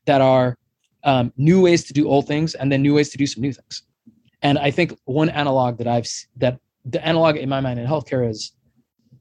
that 0.07 0.21
are 0.21 0.57
um, 1.05 1.33
new 1.37 1.63
ways 1.63 1.85
to 1.85 1.93
do 1.93 2.09
old 2.09 2.27
things 2.27 2.55
and 2.57 2.73
then 2.73 2.83
new 2.83 2.95
ways 2.95 3.11
to 3.11 3.19
do 3.19 3.27
some 3.27 3.43
new 3.43 3.53
things. 3.53 3.83
And 4.43 4.59
I 4.59 4.71
think 4.71 4.93
one 5.05 5.29
analog 5.29 5.79
that 5.79 5.87
I've 5.87 6.09
that 6.37 6.59
the 6.85 7.05
analog 7.07 7.37
in 7.37 7.49
my 7.49 7.61
mind 7.61 7.79
in 7.79 7.87
healthcare 7.87 8.29
is 8.29 8.53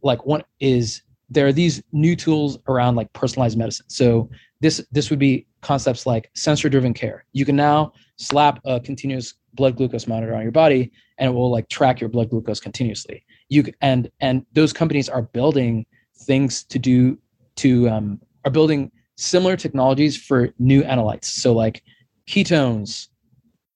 like 0.01 0.25
one 0.25 0.43
is 0.59 1.01
there 1.29 1.45
are 1.45 1.53
these 1.53 1.83
new 1.91 2.15
tools 2.15 2.57
around 2.67 2.95
like 2.95 3.11
personalized 3.13 3.57
medicine. 3.57 3.85
So 3.89 4.29
this 4.61 4.83
this 4.91 5.09
would 5.09 5.19
be 5.19 5.45
concepts 5.61 6.05
like 6.05 6.31
sensor 6.33 6.69
driven 6.69 6.93
care. 6.93 7.25
You 7.33 7.45
can 7.45 7.55
now 7.55 7.93
slap 8.17 8.59
a 8.65 8.79
continuous 8.79 9.35
blood 9.53 9.75
glucose 9.75 10.07
monitor 10.07 10.35
on 10.35 10.43
your 10.43 10.51
body 10.51 10.91
and 11.17 11.29
it 11.29 11.33
will 11.33 11.51
like 11.51 11.67
track 11.69 11.99
your 11.99 12.09
blood 12.09 12.29
glucose 12.29 12.59
continuously. 12.59 13.23
You 13.49 13.65
and 13.81 14.09
and 14.19 14.45
those 14.53 14.73
companies 14.73 15.09
are 15.09 15.21
building 15.21 15.85
things 16.19 16.63
to 16.65 16.79
do 16.79 17.17
to 17.57 17.89
um, 17.89 18.21
are 18.45 18.51
building 18.51 18.91
similar 19.15 19.55
technologies 19.55 20.17
for 20.17 20.49
new 20.59 20.83
analytes. 20.83 21.25
So 21.25 21.53
like 21.53 21.83
ketones, 22.27 23.07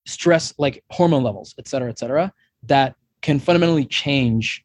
stress, 0.05 0.53
like 0.57 0.83
hormone 0.91 1.23
levels, 1.23 1.55
et 1.57 1.67
cetera, 1.67 1.89
et 1.89 1.99
cetera, 1.99 2.31
that 2.63 2.95
can 3.21 3.39
fundamentally 3.39 3.85
change 3.85 4.63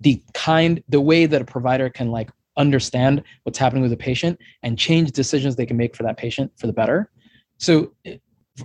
the 0.00 0.22
kind 0.34 0.82
the 0.88 1.00
way 1.00 1.26
that 1.26 1.40
a 1.40 1.44
provider 1.44 1.88
can 1.88 2.10
like 2.10 2.30
understand 2.56 3.22
what's 3.42 3.58
happening 3.58 3.82
with 3.82 3.92
a 3.92 3.96
patient 3.96 4.38
and 4.62 4.78
change 4.78 5.12
decisions 5.12 5.56
they 5.56 5.66
can 5.66 5.76
make 5.76 5.94
for 5.94 6.02
that 6.02 6.16
patient 6.16 6.50
for 6.56 6.66
the 6.66 6.72
better 6.72 7.10
so 7.58 7.92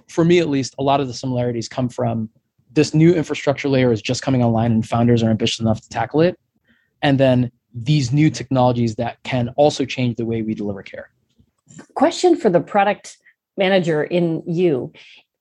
for 0.07 0.24
me 0.24 0.39
at 0.39 0.50
least 0.50 0.75
a 0.79 0.83
lot 0.83 1.01
of 1.01 1.07
the 1.07 1.13
similarities 1.13 1.67
come 1.67 1.89
from 1.89 2.29
this 2.74 2.94
new 2.94 3.13
infrastructure 3.13 3.70
layer 3.70 3.92
is 3.92 4.01
just 4.01 4.22
coming 4.22 4.44
online 4.44 4.72
and 4.72 4.88
founders 4.88 5.24
are 5.24 5.30
ambitious 5.30 5.60
enough 5.60 5.82
to 5.82 5.90
tackle 5.90 6.22
it. 6.22 6.40
And 7.01 7.20
then 7.20 7.51
these 7.74 8.12
new 8.12 8.30
technologies 8.30 8.96
that 8.96 9.22
can 9.24 9.50
also 9.58 9.86
change 9.86 10.18
the 10.18 10.25
way 10.25 10.42
we 10.42 10.54
deliver 10.54 10.84
care. 10.84 11.10
Question 11.96 12.36
for 12.36 12.50
the 12.50 12.60
product 12.60 13.18
manager 13.58 14.04
in 14.04 14.44
you. 14.46 14.92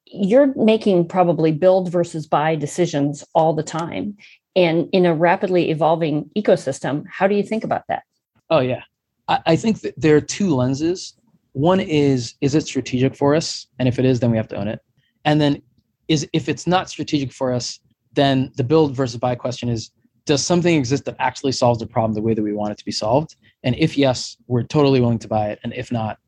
You're 0.07 0.55
making 0.57 1.09
probably 1.09 1.53
build 1.53 1.91
versus 1.91 2.27
buy 2.27 2.57
decisions 2.57 3.25
all 3.35 3.53
the 3.55 3.63
time 3.63 4.17
and 4.57 4.89
in 4.93 5.07
a 5.07 5.15
rapidly 5.15 5.71
evolving 5.71 6.31
ecosystem. 6.37 7.05
How 7.09 7.27
do 7.27 7.35
you 7.35 7.43
think 7.43 7.65
about 7.65 7.85
that? 7.89 8.03
Oh 8.49 8.61
yeah. 8.61 8.83
I, 9.29 9.41
I, 9.47 9.57
think 9.57 9.81
that 9.83 9.95
there 9.97 10.17
are 10.17 10.21
two 10.21 10.55
lenses. 10.55 11.15
One 11.53 11.79
is 11.79 12.35
is 12.41 12.55
it 12.55 12.67
strategic 12.67 13.15
for 13.15 13.35
us? 13.35 13.67
And 13.79 13.87
if 13.87 13.99
it 13.99 14.05
is 14.05 14.21
then 14.21 14.31
we 14.31 14.37
have 14.37 14.49
to 14.49 14.57
own 14.57 14.69
it. 14.69 14.81
And 15.25 15.41
then 15.41 15.63
is 16.11 16.29
if 16.35 16.49
it's 16.49 16.67
not 16.67 16.91
strategic 16.91 17.33
for 17.33 17.53
us 17.53 17.81
then 18.13 18.51
the 18.57 18.65
build 18.65 18.95
versus 18.95 19.17
buy 19.17 19.35
question 19.35 19.69
is 19.69 19.91
does 20.27 20.45
something 20.45 20.77
exist 20.77 21.05
that 21.07 21.17
actually 21.19 21.53
solves 21.53 21.79
the 21.79 21.87
problem 21.87 22.13
the 22.13 22.21
way 22.21 22.35
that 22.35 22.43
we 22.43 22.53
want 22.53 22.73
it 22.73 22.79
to 22.79 22.85
be 22.85 22.93
solved 22.93 23.37
and 23.63 23.75
if 23.77 23.97
yes 23.97 24.37
we're 24.49 24.63
totally 24.63 25.01
willing 25.01 25.19
to 25.19 25.29
buy 25.29 25.49
it 25.49 25.59
and 25.65 25.73
if 25.73 25.91
not 25.91 26.19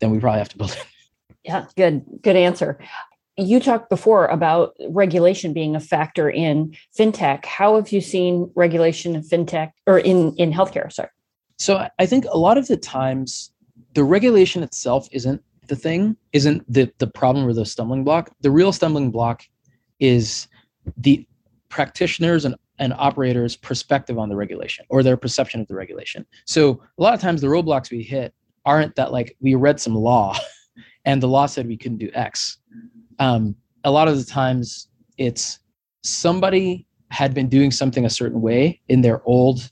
then 0.00 0.10
we 0.10 0.18
probably 0.18 0.38
have 0.38 0.48
to 0.48 0.56
build 0.56 0.70
it 0.70 0.86
yeah 1.44 1.66
good 1.76 2.02
good 2.22 2.36
answer 2.36 2.78
you 3.36 3.58
talked 3.58 3.90
before 3.90 4.26
about 4.26 4.76
regulation 4.88 5.52
being 5.52 5.74
a 5.74 5.80
factor 5.80 6.30
in 6.30 6.76
fintech. 6.96 7.44
How 7.44 7.74
have 7.74 7.90
you 7.90 8.00
seen 8.00 8.50
regulation 8.54 9.16
in 9.16 9.22
fintech 9.22 9.72
or 9.86 9.98
in, 9.98 10.34
in 10.36 10.52
healthcare? 10.52 10.92
Sorry. 10.92 11.08
So 11.58 11.88
I 11.98 12.06
think 12.06 12.26
a 12.26 12.38
lot 12.38 12.58
of 12.58 12.68
the 12.68 12.76
times 12.76 13.52
the 13.94 14.04
regulation 14.04 14.62
itself 14.62 15.08
isn't 15.10 15.42
the 15.68 15.76
thing, 15.76 16.16
isn't 16.32 16.64
the, 16.72 16.92
the 16.98 17.06
problem 17.06 17.46
or 17.46 17.52
the 17.52 17.64
stumbling 17.64 18.04
block. 18.04 18.30
The 18.40 18.50
real 18.50 18.72
stumbling 18.72 19.10
block 19.10 19.42
is 20.00 20.48
the 20.96 21.26
practitioners 21.68 22.44
and, 22.44 22.54
and 22.78 22.92
operators' 22.94 23.56
perspective 23.56 24.18
on 24.18 24.28
the 24.28 24.36
regulation 24.36 24.84
or 24.88 25.02
their 25.02 25.16
perception 25.16 25.60
of 25.60 25.68
the 25.68 25.74
regulation. 25.74 26.26
So 26.44 26.82
a 26.98 27.02
lot 27.02 27.14
of 27.14 27.20
times 27.20 27.40
the 27.40 27.46
roadblocks 27.46 27.90
we 27.90 28.02
hit 28.02 28.34
aren't 28.64 28.94
that 28.96 29.12
like 29.12 29.36
we 29.40 29.54
read 29.54 29.80
some 29.80 29.94
law 29.94 30.36
and 31.04 31.22
the 31.22 31.28
law 31.28 31.46
said 31.46 31.66
we 31.66 31.76
couldn't 31.76 31.98
do 31.98 32.10
X 32.14 32.58
um, 33.18 33.54
a 33.84 33.90
lot 33.90 34.08
of 34.08 34.16
the 34.16 34.24
times 34.24 34.88
it's 35.18 35.60
somebody 36.02 36.86
had 37.10 37.34
been 37.34 37.48
doing 37.48 37.70
something 37.70 38.04
a 38.04 38.10
certain 38.10 38.40
way 38.40 38.80
in 38.88 39.00
their 39.00 39.22
old 39.24 39.70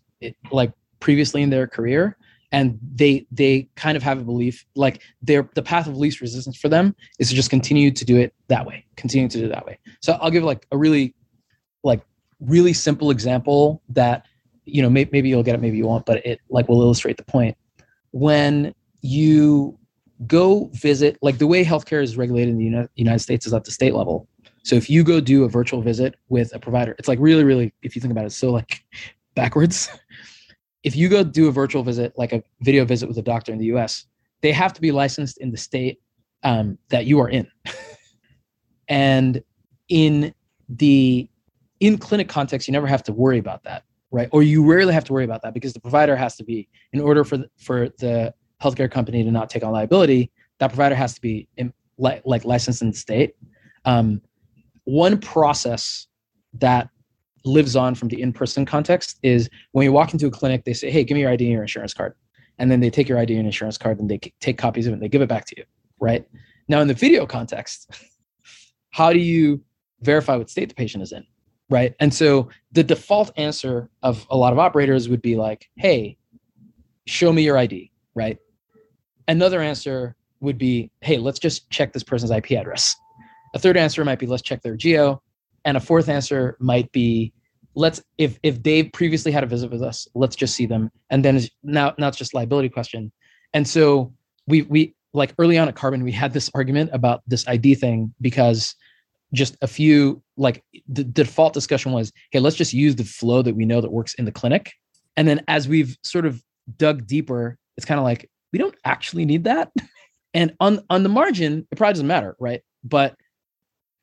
like 0.51 0.73
previously 1.01 1.43
in 1.43 1.51
their 1.51 1.67
career 1.67 2.17
and 2.53 2.79
they 2.95 3.27
they 3.33 3.67
kind 3.75 3.97
of 3.97 4.03
have 4.03 4.21
a 4.21 4.23
belief 4.23 4.65
like 4.77 5.03
their 5.23 5.49
the 5.55 5.63
path 5.63 5.87
of 5.87 5.97
least 5.97 6.21
resistance 6.21 6.57
for 6.57 6.69
them 6.69 6.95
is 7.19 7.31
to 7.31 7.35
just 7.35 7.51
continue 7.51 7.91
to 7.91 8.05
do 8.05 8.19
it 8.19 8.33
that 8.49 8.65
way 8.65 8.85
continue 8.97 9.29
to 9.29 9.39
do 9.39 9.47
it 9.47 9.49
that 9.49 9.67
way. 9.67 9.79
So 10.01 10.13
i'll 10.21 10.31
give 10.31 10.45
like 10.45 10.67
a 10.71 10.79
really 10.79 11.15
like 11.83 12.03
really 12.41 12.73
simple 12.73 13.11
example 13.11 13.83
that 13.89 14.27
you 14.65 14.83
know 14.83 14.91
may, 14.91 15.09
maybe 15.11 15.29
you'll 15.29 15.43
get 15.43 15.55
it 15.55 15.61
maybe 15.61 15.79
you 15.79 15.87
won't 15.87 16.07
but 16.07 16.25
it 16.25 16.41
like 16.51 16.69
will 16.69 16.81
illustrate 16.81 17.17
the 17.17 17.25
point. 17.25 17.57
When 18.13 18.75
you 19.01 19.79
go 20.27 20.71
visit 20.75 21.19
like 21.23 21.39
the 21.39 21.47
way 21.47 21.65
healthcare 21.65 22.03
is 22.03 22.17
regulated 22.17 22.51
in 22.55 22.59
the 22.59 22.89
united 22.95 23.19
states 23.19 23.47
is 23.47 23.53
at 23.53 23.65
the 23.65 23.73
state 23.73 23.95
level. 23.95 24.29
So 24.65 24.77
if 24.77 24.89
you 24.89 25.03
go 25.03 25.21
do 25.21 25.43
a 25.43 25.49
virtual 25.49 25.83
visit 25.83 26.15
with 26.29 26.55
a 26.55 26.59
provider 26.59 26.95
it's 26.99 27.09
like 27.09 27.19
really 27.19 27.45
really 27.45 27.73
if 27.83 27.97
you 27.97 28.03
think 28.03 28.13
about 28.13 28.27
it 28.27 28.31
so 28.31 28.51
like 28.51 28.85
backwards 29.35 29.89
if 30.83 30.97
you 30.97 31.09
go 31.09 31.23
do 31.23 31.49
a 31.49 31.53
virtual 31.53 31.83
visit 31.83 32.13
like 32.17 32.33
a 32.33 32.43
video 32.61 32.85
visit 32.85 33.09
with 33.09 33.19
a 33.19 33.23
doctor 33.23 33.53
in 33.53 33.59
the 33.59 33.67
us 33.67 34.07
they 34.41 34.53
have 34.53 34.73
to 34.73 34.81
be 34.81 34.93
licensed 34.93 35.39
in 35.39 35.51
the 35.51 35.57
state 35.57 36.01
um, 36.43 36.77
that 36.89 37.07
you 37.07 37.21
are 37.21 37.29
in 37.29 37.47
and 38.89 39.43
in 39.89 40.35
the 40.69 41.29
in 41.81 41.99
clinic 41.99 42.29
context 42.29 42.67
you 42.69 42.73
never 42.73 42.87
have 42.87 43.03
to 43.03 43.13
worry 43.13 43.39
about 43.39 43.63
that 43.63 43.85
right 44.11 44.29
or 44.33 44.43
you 44.43 44.65
rarely 44.65 44.93
have 44.93 45.05
to 45.05 45.13
worry 45.13 45.25
about 45.25 45.43
that 45.43 45.55
because 45.55 45.73
the 45.73 45.81
provider 45.81 46.17
has 46.17 46.37
to 46.37 46.45
be 46.45 46.69
in 46.93 47.01
order 47.01 47.25
for 47.25 47.37
the, 47.37 47.51
for 47.57 47.89
the 47.99 48.35
healthcare 48.63 48.91
company 48.91 49.25
to 49.25 49.31
not 49.31 49.51
take 49.51 49.65
on 49.65 49.73
liability, 49.73 50.31
that 50.59 50.69
provider 50.69 50.95
has 50.95 51.15
to 51.15 51.21
be 51.21 51.49
in, 51.57 51.73
like, 51.99 52.23
like 52.25 52.45
licensed 52.45 52.83
in 52.83 52.91
the 52.91 52.97
state. 52.97 53.35
Um, 53.85 54.23
one 54.85 55.19
process 55.19 56.07
that 56.55 56.89
lives 57.45 57.77
on 57.77 57.95
from 57.95 58.09
the 58.09 58.21
in-person 58.21 58.65
context 58.65 59.19
is 59.23 59.49
when 59.73 59.85
you 59.85 59.93
walk 59.93 60.13
into 60.13 60.27
a 60.27 60.31
clinic, 60.31 60.65
they 60.65 60.73
say, 60.73 60.91
"Hey, 60.91 61.05
give 61.05 61.15
me 61.15 61.23
your 61.23 61.31
ID 61.31 61.45
and 61.45 61.53
your 61.53 61.63
insurance 61.63 61.95
card," 61.95 62.15
and 62.59 62.71
then 62.71 62.81
they 62.81 62.91
take 62.91 63.09
your 63.09 63.19
ID 63.19 63.37
and 63.37 63.47
insurance 63.47 63.79
card 63.79 63.99
and 64.01 64.11
they 64.11 64.19
take 64.41 64.59
copies 64.59 64.87
of 64.87 64.93
it 64.93 64.95
and 64.95 65.03
they 65.03 65.09
give 65.09 65.23
it 65.23 65.29
back 65.29 65.47
to 65.47 65.55
you. 65.57 65.65
Right 66.01 66.27
now, 66.69 66.81
in 66.81 66.89
the 66.89 66.95
video 66.95 67.27
context, 67.27 67.91
how 68.91 69.13
do 69.13 69.19
you 69.19 69.63
verify 70.01 70.37
what 70.37 70.51
state 70.51 70.69
the 70.69 70.75
patient 70.75 71.03
is 71.03 71.13
in? 71.13 71.25
Right, 71.71 71.95
and 72.01 72.13
so 72.13 72.49
the 72.73 72.85
default 72.85 73.31
answer 73.37 73.89
of 74.03 74.27
a 74.31 74.37
lot 74.37 74.53
of 74.53 74.59
operators 74.59 75.09
would 75.09 75.23
be 75.23 75.37
like, 75.37 75.69
"Hey, 75.77 76.17
show 77.07 77.33
me 77.33 77.43
your 77.43 77.57
ID." 77.57 77.91
Right, 78.15 78.39
Another 79.29 79.61
answer 79.61 80.17
would 80.41 80.59
be, 80.59 80.91
hey, 81.01 81.19
let's 81.19 81.39
just 81.39 81.71
check 81.71 81.93
this 81.93 82.03
person's 82.03 82.31
IP 82.31 82.53
address. 82.53 82.97
A 83.55 83.59
third 83.59 83.77
answer 83.77 84.05
might 84.05 84.19
be, 84.19 84.27
let's 84.27 84.43
check 84.43 84.63
their 84.63 84.77
geo. 84.77 85.23
And 85.65 85.77
a 85.77 85.81
fourth 85.81 86.09
answer 86.09 86.57
might 86.59 86.91
be, 86.93 87.33
let's 87.75 88.03
if 88.19 88.39
if 88.43 88.63
they've 88.63 88.91
previously 88.93 89.33
had 89.33 89.45
a 89.45 89.47
visit 89.47 89.71
with 89.71 89.83
us, 89.83 90.07
let's 90.15 90.37
just 90.37 90.55
see 90.55 90.67
them. 90.67 90.91
And 91.11 91.25
then 91.25 91.41
now 91.63 91.95
now 91.99 92.09
it's 92.09 92.19
just 92.19 92.35
liability 92.35 92.69
question. 92.69 93.13
And 93.55 93.67
so 93.67 94.13
we 94.47 94.63
we 94.63 94.95
like 95.15 95.35
early 95.39 95.59
on 95.59 95.69
at 95.69 95.77
Carbon, 95.77 96.05
we 96.05 96.13
had 96.13 96.33
this 96.33 96.51
argument 96.55 96.91
about 96.93 97.23
this 97.27 97.47
ID 97.47 97.75
thing 97.77 98.15
because 98.21 98.75
just 99.33 99.57
a 99.63 99.67
few 99.67 100.23
like 100.37 100.63
the, 100.89 101.03
the 101.03 101.25
default 101.25 101.55
discussion 101.55 101.93
was, 101.93 102.13
hey, 102.31 102.41
let's 102.41 102.57
just 102.57 102.73
use 102.73 102.97
the 102.97 103.05
flow 103.05 103.43
that 103.43 103.55
we 103.55 103.65
know 103.65 103.81
that 103.81 103.93
works 103.93 104.15
in 104.15 104.25
the 104.25 104.33
clinic. 104.33 104.73
And 105.17 105.29
then 105.29 105.43
as 105.49 105.69
we've 105.69 105.97
sort 106.03 106.27
of 106.27 106.43
dug 106.77 107.07
deeper, 107.07 107.59
it's 107.77 107.87
kind 107.87 107.99
of 107.99 108.05
like, 108.05 108.31
we 108.53 108.59
don't 108.59 108.75
actually 108.85 109.25
need 109.25 109.45
that. 109.45 109.73
And 110.35 110.55
on 110.61 110.81
on 110.89 111.03
the 111.03 111.11
margin, 111.11 111.67
it 111.71 111.77
probably 111.77 111.93
doesn't 111.93 112.07
matter, 112.07 112.37
right? 112.41 112.63
But 112.83 113.17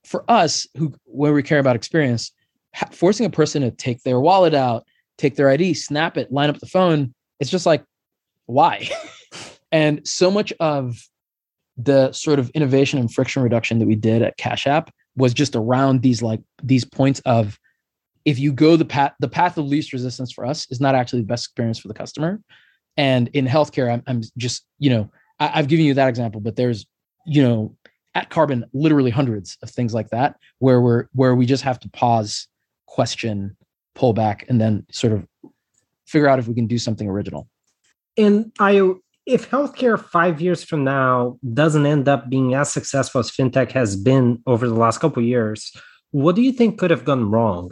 for 0.09 0.25
us, 0.27 0.65
who 0.75 0.91
where 1.05 1.33
we 1.33 1.43
care 1.43 1.59
about 1.59 1.75
experience, 1.75 2.31
forcing 2.91 3.27
a 3.27 3.29
person 3.29 3.61
to 3.61 3.69
take 3.69 4.01
their 4.01 4.19
wallet 4.19 4.55
out, 4.55 4.83
take 5.19 5.35
their 5.35 5.49
ID, 5.49 5.75
snap 5.75 6.17
it, 6.17 6.31
line 6.31 6.49
up 6.49 6.59
the 6.59 6.65
phone, 6.65 7.13
it's 7.39 7.51
just 7.51 7.67
like, 7.67 7.85
why? 8.47 8.89
and 9.71 10.05
so 10.07 10.31
much 10.31 10.51
of 10.59 10.97
the 11.77 12.11
sort 12.11 12.39
of 12.39 12.49
innovation 12.49 12.97
and 12.97 13.13
friction 13.13 13.43
reduction 13.43 13.77
that 13.77 13.85
we 13.85 13.95
did 13.95 14.23
at 14.23 14.35
Cash 14.37 14.65
App 14.65 14.91
was 15.15 15.31
just 15.31 15.55
around 15.55 16.01
these 16.01 16.23
like 16.23 16.41
these 16.63 16.83
points 16.83 17.21
of 17.25 17.59
if 18.25 18.39
you 18.39 18.51
go 18.51 18.75
the 18.75 18.85
path 18.85 19.13
the 19.19 19.29
path 19.29 19.57
of 19.57 19.65
least 19.65 19.93
resistance 19.93 20.31
for 20.31 20.43
us 20.43 20.69
is 20.71 20.81
not 20.81 20.95
actually 20.95 21.21
the 21.21 21.27
best 21.27 21.45
experience 21.45 21.79
for 21.79 21.87
the 21.87 21.93
customer 21.93 22.39
and 22.97 23.29
in 23.29 23.45
healthcare 23.45 23.91
i'm, 23.91 24.03
I'm 24.07 24.21
just 24.37 24.65
you 24.77 24.89
know 24.89 25.09
I, 25.39 25.47
have 25.47 25.67
given 25.67 25.85
you 25.85 25.93
that 25.93 26.09
example 26.09 26.41
but 26.41 26.55
there's 26.55 26.85
you 27.25 27.41
know 27.41 27.75
at 28.15 28.29
carbon 28.29 28.65
literally 28.73 29.11
hundreds 29.11 29.57
of 29.61 29.69
things 29.69 29.93
like 29.93 30.09
that 30.09 30.35
where 30.59 30.81
we're 30.81 31.05
where 31.13 31.35
we 31.35 31.45
just 31.45 31.63
have 31.63 31.79
to 31.79 31.89
pause 31.89 32.47
question 32.87 33.55
pull 33.95 34.13
back 34.13 34.45
and 34.49 34.59
then 34.59 34.85
sort 34.91 35.13
of 35.13 35.25
figure 36.07 36.27
out 36.27 36.39
if 36.39 36.47
we 36.47 36.55
can 36.55 36.67
do 36.67 36.77
something 36.77 37.07
original. 37.07 37.47
And 38.17 38.51
i 38.59 38.91
if 39.25 39.49
healthcare 39.49 40.03
five 40.03 40.41
years 40.41 40.63
from 40.63 40.83
now 40.83 41.37
doesn't 41.53 41.85
end 41.85 42.07
up 42.07 42.29
being 42.29 42.55
as 42.55 42.71
successful 42.71 43.19
as 43.19 43.29
fintech 43.29 43.71
has 43.71 43.95
been 43.95 44.41
over 44.47 44.67
the 44.67 44.73
last 44.73 44.99
couple 44.99 45.21
years 45.21 45.71
what 46.11 46.35
do 46.35 46.41
you 46.41 46.51
think 46.51 46.79
could 46.79 46.89
have 46.89 47.05
gone 47.05 47.29
wrong? 47.29 47.71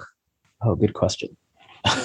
Oh 0.63 0.75
good 0.75 0.93
question. 0.93 1.35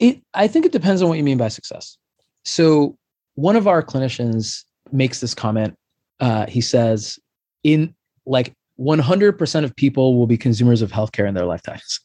It 0.00 0.20
i 0.34 0.48
think 0.48 0.66
it 0.66 0.72
depends 0.72 1.02
on 1.02 1.08
what 1.08 1.18
you 1.18 1.24
mean 1.24 1.38
by 1.38 1.46
success. 1.48 1.96
So 2.44 2.98
one 3.36 3.54
of 3.54 3.68
our 3.68 3.80
clinicians 3.80 4.64
makes 4.90 5.20
this 5.20 5.34
comment 5.34 5.76
uh, 6.20 6.46
he 6.46 6.60
says 6.60 7.18
in 7.62 7.94
like 8.26 8.52
100% 8.78 9.64
of 9.64 9.76
people 9.76 10.18
will 10.18 10.26
be 10.26 10.36
consumers 10.36 10.82
of 10.82 10.90
healthcare 10.90 11.28
in 11.28 11.34
their 11.34 11.46
lifetimes. 11.46 12.00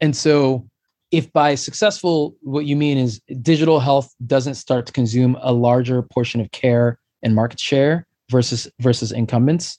And 0.00 0.16
so 0.16 0.66
if 1.10 1.32
by 1.32 1.54
successful 1.54 2.36
what 2.42 2.66
you 2.66 2.76
mean 2.76 2.98
is 2.98 3.20
digital 3.42 3.80
health 3.80 4.14
doesn't 4.26 4.54
start 4.54 4.86
to 4.86 4.92
consume 4.92 5.36
a 5.40 5.52
larger 5.52 6.02
portion 6.02 6.40
of 6.40 6.50
care 6.52 6.98
and 7.22 7.34
market 7.34 7.60
share 7.60 8.06
versus 8.30 8.68
versus 8.78 9.10
incumbents 9.10 9.78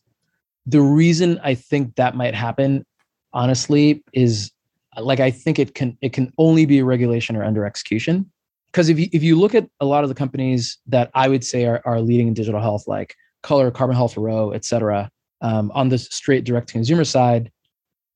the 0.66 0.82
reason 0.82 1.40
i 1.44 1.56
think 1.56 1.96
that 1.96 2.16
might 2.16 2.36
happen 2.36 2.86
honestly 3.34 4.04
is 4.14 4.52
like 5.00 5.20
i 5.20 5.32
think 5.32 5.58
it 5.58 5.74
can 5.74 5.98
it 6.02 6.14
can 6.14 6.32
only 6.38 6.66
be 6.66 6.82
regulation 6.82 7.36
or 7.36 7.44
under 7.44 7.66
execution. 7.66 8.30
Because 8.72 8.90
if 8.90 9.00
you 9.00 9.08
if 9.12 9.24
you 9.24 9.38
look 9.38 9.56
at 9.56 9.68
a 9.80 9.86
lot 9.86 10.04
of 10.04 10.10
the 10.10 10.16
companies 10.16 10.78
that 10.88 11.10
i 11.14 11.28
would 11.28 11.44
say 11.44 11.66
are, 11.66 11.82
are 11.86 12.02
leading 12.02 12.28
in 12.28 12.34
digital 12.34 12.62
health 12.62 12.88
like 12.88 13.16
color 13.44 13.72
carbon 13.72 13.96
health 13.96 14.18
Ro 14.18 14.52
et 14.52 14.66
cetera 14.66 15.10
um, 15.42 15.72
on 15.74 15.90
the 15.90 15.98
straight 15.98 16.44
direct 16.44 16.68
to 16.68 16.74
consumer 16.74 17.04
side 17.04 17.52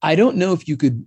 i 0.02 0.16
don't 0.16 0.38
know 0.38 0.54
if 0.54 0.68
you 0.68 0.78
could 0.78 1.06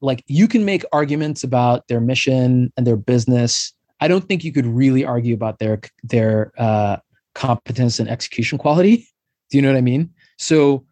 like 0.00 0.22
you 0.26 0.48
can 0.48 0.64
make 0.64 0.84
arguments 0.92 1.44
about 1.44 1.86
their 1.88 2.00
mission 2.00 2.72
and 2.76 2.86
their 2.86 2.96
business. 2.96 3.72
I 4.00 4.08
don't 4.08 4.26
think 4.26 4.44
you 4.44 4.52
could 4.52 4.66
really 4.66 5.04
argue 5.04 5.34
about 5.34 5.58
their 5.58 5.80
their 6.02 6.52
uh, 6.58 6.98
competence 7.34 7.98
and 7.98 8.08
execution 8.08 8.58
quality. 8.58 9.08
Do 9.50 9.58
you 9.58 9.62
know 9.62 9.68
what 9.68 9.78
I 9.78 9.82
mean? 9.82 10.10
So, 10.38 10.84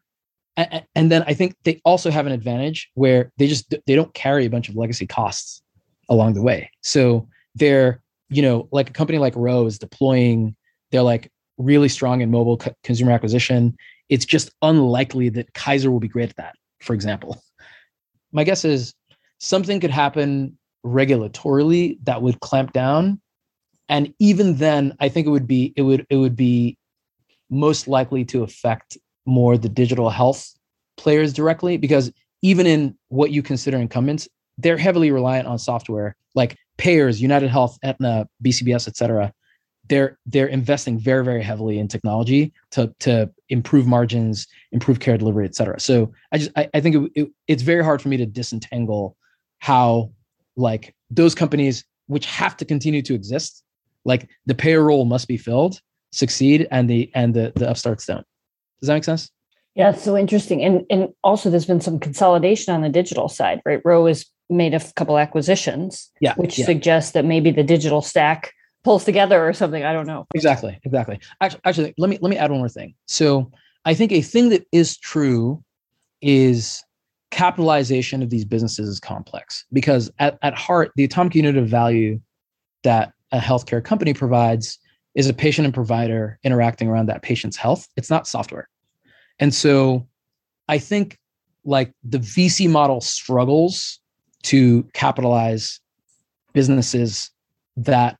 and 0.56 1.10
then 1.10 1.24
I 1.26 1.34
think 1.34 1.56
they 1.64 1.80
also 1.84 2.10
have 2.10 2.26
an 2.26 2.32
advantage 2.32 2.90
where 2.94 3.32
they 3.38 3.46
just 3.46 3.74
they 3.86 3.94
don't 3.94 4.14
carry 4.14 4.46
a 4.46 4.50
bunch 4.50 4.68
of 4.68 4.76
legacy 4.76 5.06
costs 5.06 5.62
along 6.08 6.34
the 6.34 6.42
way. 6.42 6.70
So 6.82 7.28
they're 7.54 8.00
you 8.30 8.42
know 8.42 8.68
like 8.72 8.90
a 8.90 8.92
company 8.92 9.18
like 9.18 9.34
Ro 9.36 9.66
is 9.66 9.78
deploying. 9.78 10.56
They're 10.90 11.02
like 11.02 11.30
really 11.58 11.88
strong 11.88 12.20
in 12.20 12.30
mobile 12.30 12.60
consumer 12.82 13.12
acquisition. 13.12 13.76
It's 14.08 14.24
just 14.24 14.50
unlikely 14.62 15.28
that 15.30 15.54
Kaiser 15.54 15.90
will 15.90 16.00
be 16.00 16.08
great 16.08 16.30
at 16.30 16.36
that, 16.36 16.54
for 16.80 16.94
example. 16.94 17.42
My 18.32 18.44
guess 18.44 18.64
is 18.64 18.94
something 19.38 19.80
could 19.80 19.90
happen 19.90 20.58
regulatorily 20.84 21.98
that 22.04 22.22
would 22.22 22.40
clamp 22.40 22.72
down. 22.72 23.20
And 23.88 24.14
even 24.18 24.56
then 24.56 24.96
i 24.98 25.08
think 25.08 25.26
it 25.26 25.30
would 25.30 25.46
be 25.46 25.72
it 25.76 25.82
would 25.82 26.06
it 26.08 26.16
would 26.16 26.36
be 26.36 26.76
most 27.50 27.86
likely 27.86 28.24
to 28.24 28.42
affect 28.42 28.96
more 29.26 29.56
the 29.58 29.68
digital 29.68 30.10
health 30.10 30.54
players 30.96 31.32
directly 31.32 31.76
because 31.76 32.12
even 32.42 32.66
in 32.66 32.96
what 33.08 33.30
you 33.30 33.42
consider 33.42 33.76
incumbents 33.76 34.28
they're 34.58 34.76
heavily 34.76 35.10
reliant 35.10 35.46
on 35.46 35.58
software 35.58 36.16
like 36.34 36.56
payers 36.78 37.20
united 37.20 37.50
health 37.50 37.78
aetna 37.82 38.26
bcbs 38.42 38.88
et 38.88 38.96
cetera 38.96 39.32
they're 39.88 40.18
they're 40.26 40.46
investing 40.46 40.98
very 40.98 41.24
very 41.24 41.42
heavily 41.42 41.78
in 41.78 41.88
technology 41.88 42.52
to 42.70 42.92
to 43.00 43.30
improve 43.48 43.86
margins 43.86 44.46
improve 44.72 45.00
care 45.00 45.18
delivery 45.18 45.44
et 45.44 45.54
cetera. 45.54 45.78
So 45.78 46.12
i 46.32 46.38
just 46.38 46.50
i, 46.56 46.68
I 46.74 46.80
think 46.80 46.96
it, 46.96 47.12
it, 47.14 47.30
it's 47.48 47.62
very 47.62 47.84
hard 47.84 48.00
for 48.00 48.08
me 48.08 48.16
to 48.16 48.26
disentangle 48.26 49.16
how 49.58 50.10
like 50.56 50.94
those 51.10 51.34
companies 51.34 51.84
which 52.06 52.26
have 52.26 52.56
to 52.56 52.64
continue 52.64 53.02
to 53.02 53.14
exist 53.14 53.62
like 54.04 54.28
the 54.46 54.54
payroll 54.54 55.04
must 55.04 55.28
be 55.28 55.36
filled 55.36 55.80
succeed 56.12 56.66
and 56.70 56.88
the 56.88 57.10
and 57.14 57.34
the 57.34 57.52
the 57.56 57.68
upstarts 57.68 58.06
don't. 58.06 58.26
Does 58.80 58.88
that 58.88 58.94
make 58.94 59.04
sense? 59.04 59.30
Yeah 59.74 59.90
it's 59.90 60.02
so 60.02 60.16
interesting. 60.16 60.62
And 60.62 60.84
and 60.88 61.08
also 61.22 61.50
there's 61.50 61.66
been 61.66 61.80
some 61.80 61.98
consolidation 61.98 62.72
on 62.74 62.80
the 62.80 62.88
digital 62.88 63.28
side 63.28 63.60
right? 63.64 63.80
Ro 63.84 64.06
has 64.06 64.24
made 64.50 64.74
a 64.74 64.80
couple 64.94 65.18
acquisitions 65.18 66.10
yeah 66.20 66.34
which 66.34 66.58
yeah. 66.58 66.66
suggests 66.66 67.12
that 67.12 67.24
maybe 67.24 67.50
the 67.50 67.62
digital 67.62 68.02
stack 68.02 68.53
pulls 68.84 69.04
together 69.04 69.46
or 69.46 69.52
something. 69.52 69.82
I 69.82 69.92
don't 69.92 70.06
know. 70.06 70.26
Exactly. 70.34 70.78
Exactly. 70.84 71.18
Actually, 71.40 71.60
actually, 71.64 71.94
let 71.98 72.10
me 72.10 72.18
let 72.20 72.30
me 72.30 72.36
add 72.36 72.50
one 72.50 72.60
more 72.60 72.68
thing. 72.68 72.94
So 73.06 73.50
I 73.84 73.94
think 73.94 74.12
a 74.12 74.22
thing 74.22 74.50
that 74.50 74.66
is 74.70 74.96
true 74.96 75.62
is 76.22 76.82
capitalization 77.30 78.22
of 78.22 78.30
these 78.30 78.44
businesses 78.44 78.88
is 78.88 79.00
complex 79.00 79.64
because 79.72 80.10
at, 80.20 80.38
at 80.42 80.54
heart, 80.54 80.92
the 80.96 81.04
atomic 81.04 81.34
unit 81.34 81.56
of 81.56 81.66
value 81.68 82.20
that 82.84 83.12
a 83.32 83.38
healthcare 83.38 83.82
company 83.82 84.14
provides 84.14 84.78
is 85.14 85.28
a 85.28 85.34
patient 85.34 85.64
and 85.64 85.74
provider 85.74 86.38
interacting 86.44 86.88
around 86.88 87.06
that 87.06 87.22
patient's 87.22 87.56
health. 87.56 87.88
It's 87.96 88.10
not 88.10 88.28
software. 88.28 88.68
And 89.40 89.52
so 89.52 90.06
I 90.68 90.78
think 90.78 91.18
like 91.64 91.92
the 92.04 92.18
VC 92.18 92.70
model 92.70 93.00
struggles 93.00 93.98
to 94.44 94.84
capitalize 94.92 95.80
businesses 96.52 97.30
that 97.76 98.18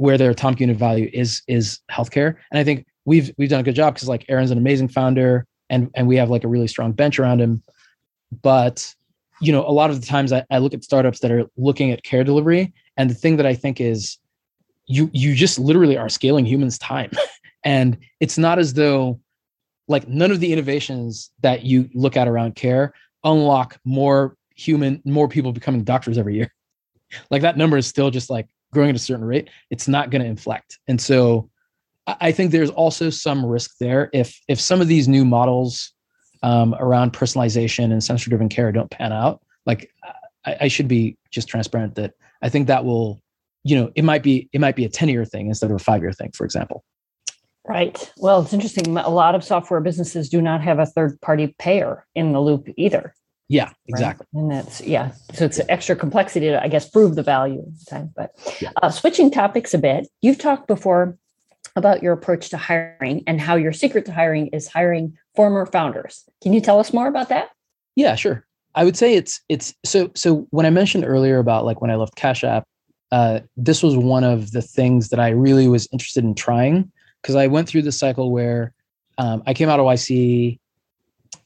where 0.00 0.16
their 0.16 0.30
atomic 0.30 0.58
unit 0.60 0.78
value 0.78 1.10
is 1.12 1.42
is 1.46 1.78
healthcare. 1.90 2.34
And 2.50 2.58
I 2.58 2.64
think 2.64 2.86
we've 3.04 3.30
we've 3.36 3.50
done 3.50 3.60
a 3.60 3.62
good 3.62 3.74
job 3.74 3.92
because 3.92 4.08
like 4.08 4.26
Eren's 4.28 4.50
an 4.50 4.56
amazing 4.56 4.88
founder 4.88 5.46
and 5.68 5.90
and 5.94 6.08
we 6.08 6.16
have 6.16 6.30
like 6.30 6.42
a 6.42 6.48
really 6.48 6.68
strong 6.68 6.92
bench 6.92 7.18
around 7.18 7.38
him. 7.42 7.62
But 8.40 8.94
you 9.42 9.52
know, 9.52 9.62
a 9.66 9.72
lot 9.72 9.90
of 9.90 10.00
the 10.00 10.06
times 10.06 10.32
I, 10.32 10.42
I 10.50 10.56
look 10.56 10.72
at 10.72 10.84
startups 10.84 11.20
that 11.20 11.30
are 11.30 11.44
looking 11.58 11.90
at 11.90 12.02
care 12.02 12.24
delivery, 12.24 12.72
and 12.96 13.10
the 13.10 13.14
thing 13.14 13.36
that 13.36 13.44
I 13.44 13.54
think 13.54 13.78
is 13.78 14.16
you 14.86 15.10
you 15.12 15.34
just 15.34 15.58
literally 15.58 15.98
are 15.98 16.08
scaling 16.08 16.46
humans' 16.46 16.78
time. 16.78 17.10
and 17.64 17.98
it's 18.20 18.38
not 18.38 18.58
as 18.58 18.72
though 18.72 19.20
like 19.86 20.08
none 20.08 20.30
of 20.30 20.40
the 20.40 20.50
innovations 20.50 21.30
that 21.42 21.64
you 21.64 21.90
look 21.92 22.16
at 22.16 22.26
around 22.26 22.54
care 22.54 22.94
unlock 23.24 23.78
more 23.84 24.34
human, 24.54 25.02
more 25.04 25.28
people 25.28 25.52
becoming 25.52 25.84
doctors 25.84 26.16
every 26.16 26.36
year. 26.36 26.50
like 27.30 27.42
that 27.42 27.58
number 27.58 27.76
is 27.76 27.86
still 27.86 28.10
just 28.10 28.30
like 28.30 28.48
growing 28.72 28.90
at 28.90 28.96
a 28.96 29.00
certain 29.00 29.24
rate, 29.24 29.48
it's 29.70 29.88
not 29.88 30.10
going 30.10 30.22
to 30.22 30.28
inflect. 30.28 30.78
And 30.88 31.00
so 31.00 31.50
I 32.06 32.32
think 32.32 32.50
there's 32.50 32.70
also 32.70 33.10
some 33.10 33.44
risk 33.44 33.72
there 33.78 34.10
if 34.12 34.40
if 34.48 34.60
some 34.60 34.80
of 34.80 34.88
these 34.88 35.06
new 35.06 35.24
models 35.24 35.92
um, 36.42 36.74
around 36.78 37.12
personalization 37.12 37.92
and 37.92 38.02
sensor 38.02 38.30
driven 38.30 38.48
care 38.48 38.72
don't 38.72 38.90
pan 38.90 39.12
out. 39.12 39.42
Like 39.66 39.92
I, 40.44 40.56
I, 40.62 40.68
should 40.68 40.88
be 40.88 41.18
just 41.30 41.48
transparent 41.48 41.96
that 41.96 42.14
I 42.42 42.48
think 42.48 42.66
that 42.68 42.84
will, 42.84 43.20
you 43.62 43.76
know, 43.76 43.92
it 43.94 44.04
might 44.04 44.22
be 44.22 44.48
it 44.52 44.60
might 44.60 44.76
be 44.76 44.84
a 44.84 44.88
ten 44.88 45.08
year 45.08 45.24
thing 45.24 45.48
instead 45.48 45.70
of 45.70 45.76
a 45.76 45.80
five 45.80 46.00
year 46.00 46.12
thing, 46.12 46.30
for 46.32 46.44
example. 46.44 46.84
Right. 47.68 48.10
Well, 48.16 48.40
it's 48.40 48.54
interesting. 48.54 48.96
A 48.96 49.10
lot 49.10 49.34
of 49.34 49.44
software 49.44 49.80
businesses 49.80 50.30
do 50.30 50.40
not 50.40 50.62
have 50.62 50.78
a 50.78 50.86
third 50.86 51.20
party 51.20 51.54
payer 51.58 52.06
in 52.14 52.32
the 52.32 52.40
loop 52.40 52.68
either. 52.76 53.14
Yeah, 53.50 53.72
exactly. 53.88 54.26
Right? 54.32 54.42
And 54.42 54.50
that's 54.52 54.80
yeah. 54.80 55.10
So 55.34 55.44
it's 55.44 55.60
extra 55.68 55.96
complexity 55.96 56.46
to 56.46 56.62
I 56.62 56.68
guess 56.68 56.88
prove 56.88 57.16
the 57.16 57.24
value 57.24 57.58
of 57.58 57.78
the 57.80 57.84
time. 57.84 58.12
But 58.14 58.30
yeah. 58.60 58.70
uh, 58.80 58.90
switching 58.90 59.28
topics 59.28 59.74
a 59.74 59.78
bit, 59.78 60.06
you've 60.22 60.38
talked 60.38 60.68
before 60.68 61.18
about 61.74 62.00
your 62.00 62.12
approach 62.12 62.48
to 62.50 62.56
hiring 62.56 63.24
and 63.26 63.40
how 63.40 63.56
your 63.56 63.72
secret 63.72 64.06
to 64.06 64.12
hiring 64.12 64.46
is 64.48 64.68
hiring 64.68 65.18
former 65.34 65.66
founders. 65.66 66.24
Can 66.40 66.52
you 66.52 66.60
tell 66.60 66.78
us 66.78 66.92
more 66.92 67.08
about 67.08 67.28
that? 67.30 67.50
Yeah, 67.96 68.14
sure. 68.14 68.46
I 68.76 68.84
would 68.84 68.96
say 68.96 69.14
it's 69.14 69.40
it's 69.48 69.74
so 69.84 70.12
so 70.14 70.46
when 70.50 70.64
I 70.64 70.70
mentioned 70.70 71.04
earlier 71.04 71.40
about 71.40 71.64
like 71.64 71.80
when 71.80 71.90
I 71.90 71.96
left 71.96 72.14
Cash 72.14 72.44
App, 72.44 72.68
uh, 73.10 73.40
this 73.56 73.82
was 73.82 73.96
one 73.96 74.22
of 74.22 74.52
the 74.52 74.62
things 74.62 75.08
that 75.08 75.18
I 75.18 75.30
really 75.30 75.66
was 75.66 75.88
interested 75.90 76.22
in 76.22 76.36
trying 76.36 76.90
because 77.20 77.34
I 77.34 77.48
went 77.48 77.68
through 77.68 77.82
the 77.82 77.90
cycle 77.90 78.30
where 78.30 78.72
um, 79.18 79.42
I 79.44 79.54
came 79.54 79.68
out 79.68 79.80
of 79.80 79.86
YC, 79.86 80.60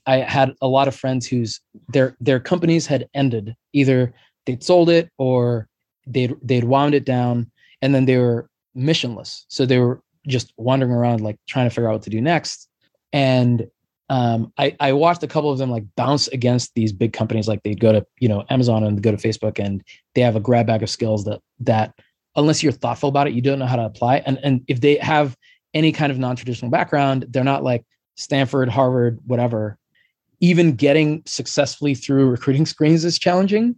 I 0.07 0.19
had 0.19 0.53
a 0.61 0.69
lot 0.69 0.88
of 0.88 0.95
friends 0.95 1.27
whose 1.27 1.61
their 1.88 2.17
their 2.21 2.40
companies 2.40 2.87
had 2.87 3.09
ended. 3.14 3.55
Either 3.73 4.12
they'd 4.47 4.62
sold 4.62 4.90
it 4.90 5.11
or 5.19 5.69
they'd 6.07 6.35
they'd 6.43 6.64
wound 6.64 6.95
it 6.95 7.05
down, 7.05 7.51
and 7.83 7.95
then 7.95 8.05
they 8.07 8.19
were 8.19 8.49
missionless. 8.77 9.45
So 9.49 9.67
they 9.67 9.79
were 9.79 10.03
just 10.27 10.53
wandering 10.57 10.93
around, 10.93 11.21
like 11.21 11.38
trying 11.49 11.69
to 11.69 11.71
figure 11.75 11.88
out 11.88 11.95
what 11.95 12.03
to 12.03 12.11
do 12.11 12.21
next. 12.21 12.69
And 13.12 13.67
um, 14.11 14.53
I 14.59 14.77
I 14.81 14.93
watched 14.93 15.23
a 15.23 15.29
couple 15.29 15.51
of 15.51 15.59
them 15.59 15.71
like 15.71 15.85
bounce 15.97 16.29
against 16.29 16.75
these 16.75 16.93
big 16.93 17.12
companies. 17.12 17.49
Like 17.49 17.62
they'd 17.62 17.81
go 17.81 17.93
to 17.93 18.07
you 18.21 18.29
know 18.29 18.45
Amazon 18.51 18.85
and 18.85 19.03
go 19.03 19.11
to 19.11 19.17
Facebook, 19.17 19.59
and 19.59 19.83
they 20.14 20.21
have 20.21 20.37
a 20.37 20.40
grab 20.40 20.67
bag 20.67 20.83
of 20.83 20.90
skills 20.90 21.25
that 21.25 21.40
that 21.61 21.95
unless 22.37 22.62
you're 22.62 22.73
thoughtful 22.73 23.09
about 23.09 23.29
it, 23.29 23.33
you 23.33 23.40
don't 23.40 23.59
know 23.59 23.67
how 23.67 23.77
to 23.77 23.85
apply. 23.85 24.19
And 24.27 24.38
and 24.43 24.62
if 24.69 24.81
they 24.81 24.97
have 24.97 25.37
any 25.75 25.93
kind 25.93 26.11
of 26.11 26.19
non-traditional 26.19 26.71
background. 26.71 27.27
They're 27.29 27.45
not 27.45 27.64
like 27.64 27.85
Stanford, 28.17 28.69
Harvard, 28.69 29.19
whatever. 29.27 29.77
Even 30.44 30.74
getting 30.74 31.22
successfully 31.24 31.94
through 31.94 32.28
recruiting 32.28 32.66
screens 32.66 33.02
is 33.02 33.18
challenging. 33.18 33.76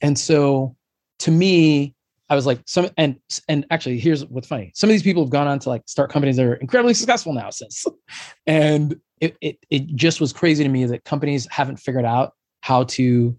And 0.00 0.18
so 0.18 0.74
to 1.20 1.30
me, 1.30 1.94
I 2.28 2.34
was 2.34 2.44
like, 2.44 2.60
some 2.66 2.88
and 2.96 3.16
and 3.48 3.64
actually, 3.70 4.00
here's 4.00 4.24
what's 4.26 4.48
funny. 4.48 4.72
Some 4.74 4.90
of 4.90 4.92
these 4.92 5.04
people 5.04 5.22
have 5.22 5.30
gone 5.30 5.46
on 5.46 5.60
to 5.60 5.68
like 5.68 5.82
start 5.86 6.10
companies 6.10 6.36
that 6.36 6.46
are 6.46 6.54
incredibly 6.54 6.94
successful 6.94 7.32
now 7.32 7.50
since. 7.50 7.86
And 8.46 8.96
it 9.20 9.36
it 9.40 9.58
it 9.70 9.86
just 9.94 10.20
was 10.20 10.32
crazy 10.32 10.64
to 10.64 10.70
me 10.70 10.86
that 10.86 11.04
companies 11.04 11.46
haven't 11.50 11.76
figured 11.76 12.04
out 12.04 12.32
how 12.62 12.84
to 12.84 13.36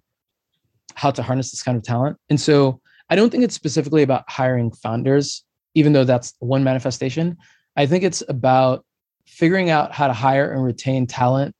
how 0.95 1.11
to 1.11 1.21
harness 1.21 1.51
this 1.51 1.63
kind 1.63 1.77
of 1.77 1.83
talent. 1.83 2.17
And 2.29 2.39
so 2.39 2.79
I 3.09 3.15
don't 3.15 3.29
think 3.29 3.43
it's 3.43 3.55
specifically 3.55 4.03
about 4.03 4.23
hiring 4.29 4.71
founders, 4.71 5.43
even 5.75 5.91
though 5.91 6.05
that's 6.05 6.33
one 6.39 6.63
manifestation. 6.63 7.37
I 7.75 7.85
think 7.85 8.03
it's 8.05 8.23
about 8.29 8.85
figuring 9.25 9.69
out 9.69 9.91
how 9.91 10.07
to 10.07 10.13
hire 10.13 10.51
and 10.51 10.63
retain 10.63 11.07
talent 11.07 11.55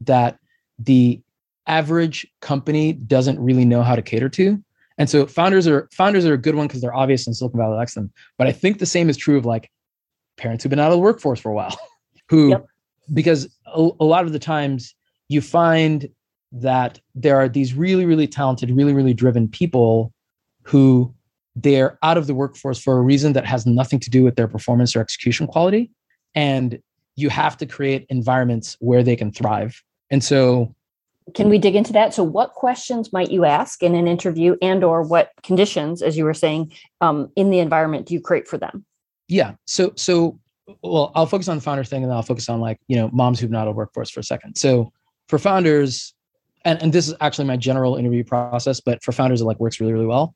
that 0.00 0.38
the 0.78 1.20
average 1.66 2.26
company 2.40 2.92
doesn't 2.92 3.38
really 3.40 3.64
know 3.64 3.82
how 3.82 3.96
to 3.96 4.02
cater 4.02 4.28
to. 4.28 4.62
And 4.98 5.10
so 5.10 5.26
founders 5.26 5.66
are 5.66 5.88
founders 5.92 6.24
are 6.24 6.34
a 6.34 6.38
good 6.38 6.54
one 6.54 6.66
because 6.66 6.80
they're 6.80 6.94
obvious 6.94 7.26
and 7.26 7.36
Silicon 7.36 7.58
Valley 7.58 7.76
likes 7.76 7.94
them. 7.94 8.10
But 8.38 8.46
I 8.46 8.52
think 8.52 8.78
the 8.78 8.86
same 8.86 9.10
is 9.10 9.16
true 9.16 9.36
of 9.36 9.44
like 9.44 9.70
parents 10.36 10.62
who've 10.62 10.70
been 10.70 10.78
out 10.78 10.90
of 10.90 10.96
the 10.96 10.98
workforce 10.98 11.40
for 11.40 11.50
a 11.50 11.54
while, 11.54 11.78
who 12.28 12.50
yep. 12.50 12.66
because 13.12 13.46
a, 13.66 13.88
a 14.00 14.04
lot 14.04 14.24
of 14.24 14.32
the 14.32 14.38
times 14.38 14.94
you 15.28 15.40
find 15.40 16.08
that 16.52 17.00
there 17.14 17.36
are 17.36 17.48
these 17.48 17.74
really, 17.74 18.06
really 18.06 18.26
talented, 18.26 18.70
really, 18.70 18.92
really 18.92 19.12
driven 19.12 19.48
people 19.48 20.12
who 20.62 21.12
they're 21.56 21.98
out 22.02 22.18
of 22.18 22.26
the 22.26 22.34
workforce 22.34 22.78
for 22.80 22.98
a 22.98 23.00
reason 23.00 23.32
that 23.32 23.46
has 23.46 23.66
nothing 23.66 23.98
to 24.00 24.10
do 24.10 24.22
with 24.22 24.36
their 24.36 24.48
performance 24.48 24.94
or 24.94 25.00
execution 25.00 25.46
quality. 25.46 25.90
And 26.34 26.78
you 27.16 27.30
have 27.30 27.56
to 27.58 27.66
create 27.66 28.06
environments 28.08 28.76
where 28.80 29.02
they 29.02 29.16
can 29.16 29.32
thrive. 29.32 29.82
And 30.10 30.22
so 30.22 30.74
can 31.34 31.48
we 31.48 31.58
dig 31.58 31.74
into 31.74 31.92
that? 31.92 32.14
So 32.14 32.22
what 32.22 32.52
questions 32.52 33.12
might 33.12 33.30
you 33.30 33.44
ask 33.44 33.82
in 33.82 33.94
an 33.94 34.06
interview 34.06 34.56
and 34.62 34.84
or 34.84 35.02
what 35.02 35.32
conditions 35.42 36.00
as 36.00 36.16
you 36.16 36.24
were 36.24 36.34
saying 36.34 36.72
um, 37.00 37.30
in 37.34 37.50
the 37.50 37.58
environment 37.58 38.06
do 38.06 38.14
you 38.14 38.20
create 38.20 38.46
for 38.46 38.58
them? 38.58 38.84
Yeah. 39.28 39.54
So 39.66 39.92
so 39.96 40.38
well 40.82 41.12
i'll 41.14 41.26
focus 41.26 41.46
on 41.46 41.56
the 41.56 41.62
founder 41.62 41.84
thing 41.84 42.02
and 42.02 42.10
then 42.10 42.16
i'll 42.16 42.24
focus 42.24 42.48
on 42.48 42.60
like 42.60 42.80
you 42.88 42.96
know 42.96 43.08
moms 43.12 43.38
who've 43.38 43.52
not 43.52 43.68
a 43.68 43.72
workforce 43.72 44.10
for 44.10 44.20
a 44.20 44.24
second. 44.24 44.56
So 44.56 44.92
for 45.28 45.38
founders 45.38 46.14
and, 46.64 46.80
and 46.82 46.92
this 46.92 47.08
is 47.08 47.14
actually 47.20 47.44
my 47.44 47.56
general 47.56 47.96
interview 47.96 48.22
process 48.22 48.80
but 48.80 49.02
for 49.02 49.12
founders 49.12 49.40
it 49.40 49.44
like 49.44 49.58
works 49.58 49.80
really 49.80 49.92
really 49.92 50.06
well. 50.06 50.34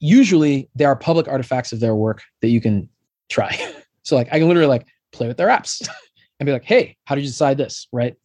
Usually 0.00 0.68
there 0.74 0.88
are 0.88 0.96
public 0.96 1.28
artifacts 1.28 1.72
of 1.72 1.78
their 1.78 1.94
work 1.94 2.22
that 2.40 2.48
you 2.48 2.60
can 2.60 2.88
try. 3.28 3.56
So 4.06 4.16
like 4.16 4.28
i 4.32 4.38
can 4.38 4.48
literally 4.48 4.68
like 4.68 4.86
play 5.12 5.28
with 5.28 5.38
their 5.38 5.48
apps 5.48 5.88
and 6.38 6.46
be 6.46 6.52
like 6.52 6.64
hey 6.64 6.94
how 7.04 7.14
did 7.14 7.22
you 7.22 7.30
decide 7.30 7.56
this? 7.56 7.88
Right 7.90 8.16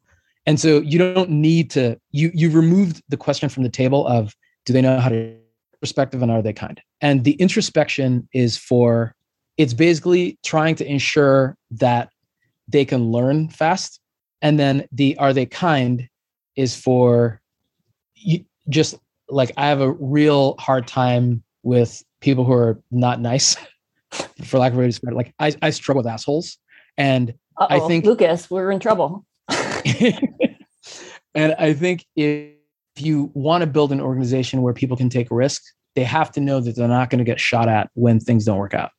and 0.46 0.60
so 0.60 0.80
you 0.82 0.98
don't 0.98 1.30
need 1.30 1.70
to 1.72 1.98
you 2.12 2.32
you 2.34 2.50
removed 2.50 3.02
the 3.10 3.18
question 3.18 3.50
from 3.50 3.64
the 3.64 3.70
table 3.70 4.08
of 4.08 4.36
do 4.66 4.74
they 4.74 4.82
know 4.82 5.00
how 5.00 5.10
to 5.10 5.36
perspective 5.80 6.22
and 6.22 6.32
are 6.32 6.42
they 6.42 6.54
kind? 6.54 6.82
And 7.02 7.24
the 7.24 7.34
introspection 7.34 8.28
is 8.34 8.58
for 8.58 9.16
it's 9.58 9.74
basically 9.74 10.38
trying 10.44 10.76
to 10.76 10.86
ensure 10.90 11.58
that 11.72 12.10
they 12.68 12.86
can 12.86 13.12
learn 13.12 13.50
fast. 13.50 14.00
And 14.42 14.60
then 14.60 14.88
the 14.92 15.18
are 15.18 15.34
they 15.34 15.46
kind 15.46 16.08
is 16.56 16.76
for 16.76 17.42
you, 18.16 18.46
just 18.70 18.96
like 19.30 19.52
I 19.58 19.68
have 19.68 19.82
a 19.82 19.92
real 19.92 20.56
hard 20.60 20.88
time 20.88 21.44
with 21.64 22.04
people 22.22 22.46
who 22.46 22.54
are 22.54 22.80
not 22.92 23.20
nice, 23.20 23.58
for 24.44 24.60
lack 24.60 24.72
of 24.72 24.80
a 24.80 24.82
better 24.82 25.00
word. 25.04 25.14
Like 25.14 25.34
I, 25.40 25.54
I 25.62 25.70
struggle 25.72 26.00
with 26.00 26.08
assholes. 26.08 26.58
And 26.98 27.34
Uh-oh, 27.58 27.86
I 27.86 27.88
think 27.88 28.06
Lucas, 28.06 28.50
we're 28.50 28.72
in 28.72 28.80
trouble. 28.80 29.26
and 31.40 31.56
I 31.58 31.74
think 31.74 32.06
if 32.18 32.52
you 32.98 33.32
want 33.34 33.62
to 33.62 33.68
build 33.68 33.94
an 33.94 34.02
organization 34.02 34.62
where 34.62 34.74
people 34.74 34.98
can 34.98 35.10
take 35.10 35.28
risk, 35.32 35.64
they 35.96 36.04
have 36.04 36.32
to 36.34 36.42
know 36.42 36.60
that 36.60 36.76
they're 36.76 36.88
not 36.88 37.10
going 37.10 37.20
to 37.20 37.24
get 37.24 37.40
shot 37.40 37.70
at 37.70 37.90
when 37.94 38.20
things 38.20 38.44
don't 38.44 38.58
work 38.58 38.74
out. 38.74 38.92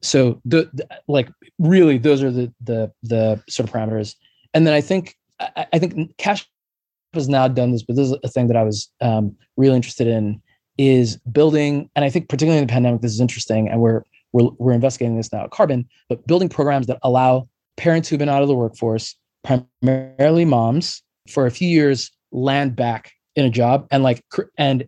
So 0.00 0.40
the, 0.44 0.70
the, 0.72 0.86
like 1.08 1.28
really 1.58 1.98
those 1.98 2.22
are 2.22 2.30
the 2.30 2.52
the 2.60 2.92
the 3.02 3.42
sort 3.48 3.68
of 3.68 3.74
parameters. 3.74 4.14
And 4.54 4.64
then 4.64 4.74
I 4.74 4.80
think 4.80 5.16
I, 5.40 5.66
I 5.72 5.78
think 5.80 6.16
Cash 6.18 6.48
has 7.14 7.28
now 7.28 7.48
done 7.48 7.72
this, 7.72 7.82
but 7.82 7.96
this 7.96 8.10
is 8.10 8.16
a 8.22 8.28
thing 8.28 8.46
that 8.46 8.56
I 8.56 8.62
was 8.62 8.88
um, 9.00 9.34
really 9.56 9.74
interested 9.74 10.06
in 10.06 10.40
is 10.78 11.16
building, 11.32 11.90
and 11.96 12.04
I 12.04 12.10
think 12.10 12.28
particularly 12.28 12.60
in 12.60 12.66
the 12.66 12.72
pandemic, 12.72 13.00
this 13.00 13.12
is 13.12 13.20
interesting, 13.20 13.68
and 13.68 13.80
we're 13.80 14.02
we're 14.32 14.50
we're 14.58 14.72
investigating 14.72 15.16
this 15.16 15.32
now 15.32 15.44
at 15.44 15.50
Carbon, 15.50 15.88
but 16.08 16.24
building 16.28 16.48
programs 16.48 16.86
that 16.86 16.98
allow 17.02 17.48
parents 17.76 18.08
who've 18.08 18.20
been 18.20 18.28
out 18.28 18.42
of 18.42 18.48
the 18.48 18.54
workforce 18.54 19.16
primarily 19.42 20.44
moms, 20.44 21.02
for 21.28 21.46
a 21.46 21.50
few 21.50 21.68
years 21.68 22.10
land 22.30 22.76
back 22.76 23.12
in 23.36 23.44
a 23.44 23.50
job 23.50 23.86
and 23.90 24.02
like 24.02 24.24
and 24.58 24.86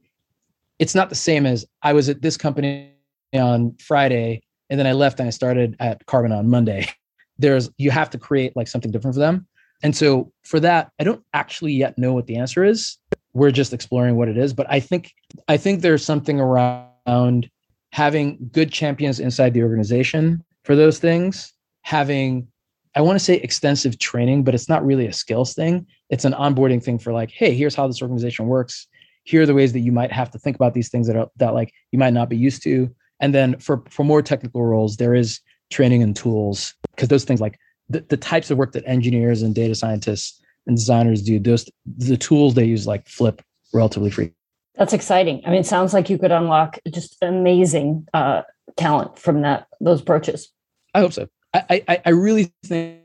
it's 0.79 0.95
not 0.95 1.09
the 1.09 1.15
same 1.15 1.47
as 1.47 1.65
I 1.83 1.93
was 1.93 2.09
at 2.09 2.23
this 2.23 2.37
company 2.37 2.93
on 3.33 3.77
Friday 3.79 4.43
and 4.71 4.79
then 4.79 4.87
I 4.87 4.93
left 4.93 5.21
and 5.21 5.27
I 5.27 5.31
started 5.31 5.77
at 5.81 6.05
Carbon 6.07 6.33
on 6.33 6.49
Monday. 6.49 6.89
There's 7.39 7.71
you 7.79 7.91
have 7.91 8.11
to 8.11 8.19
create 8.19 8.57
like 8.57 8.69
something 8.69 8.91
different 8.91 9.15
for 9.15 9.21
them. 9.21 9.47
And 9.83 9.95
so 9.95 10.33
for 10.45 10.61
that, 10.61 10.91
I 10.99 11.05
don't 11.05 11.23
actually 11.35 11.73
yet 11.73 11.99
know 11.99 12.13
what 12.13 12.27
the 12.27 12.37
answer 12.37 12.65
is. 12.65 12.97
We're 13.35 13.51
just 13.51 13.73
exploring 13.73 14.17
what 14.17 14.29
it 14.29 14.39
is, 14.39 14.53
but 14.53 14.67
I 14.71 14.81
think 14.81 15.13
I 15.49 15.57
think 15.57 15.81
there's 15.81 16.05
something 16.05 16.41
around 16.41 17.51
having 17.93 18.51
good 18.53 18.73
champions 18.73 19.21
inside 19.21 19.55
the 19.55 19.63
organization 19.63 20.43
for 20.65 20.75
those 20.75 20.99
things, 20.99 21.53
having 21.83 22.49
I 22.97 23.01
want 23.01 23.19
to 23.19 23.25
say 23.25 23.35
extensive 23.37 23.99
training, 23.99 24.45
but 24.45 24.55
it's 24.55 24.69
not 24.69 24.85
really 24.87 25.07
a 25.07 25.13
skills 25.13 25.53
thing. 25.55 25.87
It's 26.15 26.25
an 26.25 26.33
onboarding 26.33 26.81
thing 26.81 27.01
for 27.01 27.13
like, 27.13 27.33
hey, 27.33 27.53
here's 27.57 27.75
how 27.75 27.89
this 27.89 28.01
organization 28.01 28.47
works. 28.47 28.87
Here 29.25 29.43
are 29.43 29.47
the 29.47 29.55
ways 29.55 29.73
that 29.73 29.81
you 29.81 29.91
might 29.91 30.13
have 30.13 30.31
to 30.31 30.39
think 30.39 30.55
about 30.55 30.73
these 30.73 30.89
things 30.89 31.09
that 31.09 31.17
are 31.17 31.29
that 31.39 31.55
like 31.55 31.73
you 31.91 31.99
might 31.99 32.13
not 32.13 32.29
be 32.29 32.37
used 32.37 32.63
to. 32.63 32.89
And 33.19 33.35
then 33.35 33.59
for 33.59 33.83
for 33.91 34.05
more 34.05 34.23
technical 34.23 34.65
roles, 34.65 34.97
there 34.97 35.17
is 35.17 35.41
training 35.73 36.05
and 36.05 36.15
tools 36.15 36.73
because 36.95 37.09
those 37.09 37.25
things 37.25 37.41
like 37.41 37.59
the, 37.89 38.01
the 38.09 38.17
types 38.17 38.49
of 38.53 38.59
work 38.59 38.73
that 38.73 38.85
engineers 38.87 39.43
and 39.43 39.57
data 39.57 39.75
scientists 39.75 40.41
and 40.69 40.77
designers 40.77 41.21
do, 41.21 41.41
those 41.41 41.69
the 41.85 42.17
tools 42.17 42.55
they 42.55 42.65
use 42.65 42.87
like 42.87 43.09
flip 43.09 43.43
relatively 43.73 44.11
free. 44.11 44.31
That's 44.77 44.93
exciting. 44.93 45.43
I 45.45 45.51
mean, 45.51 45.61
it 45.61 45.67
sounds 45.67 45.93
like 45.93 46.09
you 46.09 46.19
could 46.19 46.31
unlock 46.31 46.79
just 46.93 47.17
amazing 47.23 48.07
uh, 48.15 48.43
talent 48.77 49.19
from 49.19 49.43
that 49.43 49.67
those 49.81 50.01
approaches. 50.01 50.53
I 50.95 51.01
hope 51.01 51.13
so. 51.13 51.27
I, 51.53 51.83
I, 51.89 52.03
I 52.07 52.11
really 52.11 52.53
think 52.65 53.04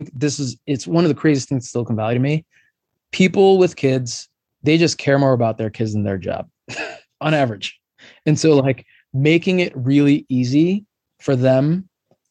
this 0.00 0.38
is 0.38 0.56
it's 0.66 0.86
one 0.86 1.04
of 1.04 1.08
the 1.08 1.14
craziest 1.14 1.48
things 1.48 1.64
in 1.64 1.68
Silicon 1.68 1.96
Valley 1.96 2.14
to 2.14 2.20
me. 2.20 2.44
People 3.12 3.58
with 3.58 3.76
kids, 3.76 4.28
they 4.62 4.76
just 4.76 4.98
care 4.98 5.18
more 5.18 5.32
about 5.32 5.58
their 5.58 5.70
kids 5.70 5.92
than 5.92 6.02
their 6.02 6.18
job 6.18 6.48
on 7.20 7.34
average. 7.34 7.78
And 8.26 8.38
so 8.38 8.56
like 8.56 8.84
making 9.12 9.60
it 9.60 9.72
really 9.76 10.26
easy 10.28 10.84
for 11.20 11.36
them 11.36 11.88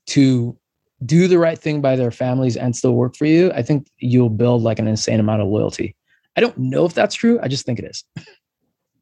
to 0.08 0.58
do 1.06 1.28
the 1.28 1.40
right 1.40 1.58
thing 1.58 1.82
by 1.82 1.96
their 1.96 2.12
families 2.12 2.56
and 2.56 2.76
still 2.76 2.94
work 2.94 3.16
for 3.16 3.26
you, 3.26 3.52
I 3.54 3.62
think 3.62 3.88
you'll 3.98 4.30
build 4.30 4.62
like 4.62 4.80
an 4.80 4.88
insane 4.88 5.20
amount 5.20 5.42
of 5.42 5.48
loyalty. 5.48 5.96
I 6.36 6.42
don't 6.42 6.58
know 6.58 6.86
if 6.86 6.94
that's 6.94 7.16
true. 7.16 7.40
I 7.42 7.48
just 7.48 7.66
think 7.66 7.80
it 7.80 7.86
is. 7.86 8.04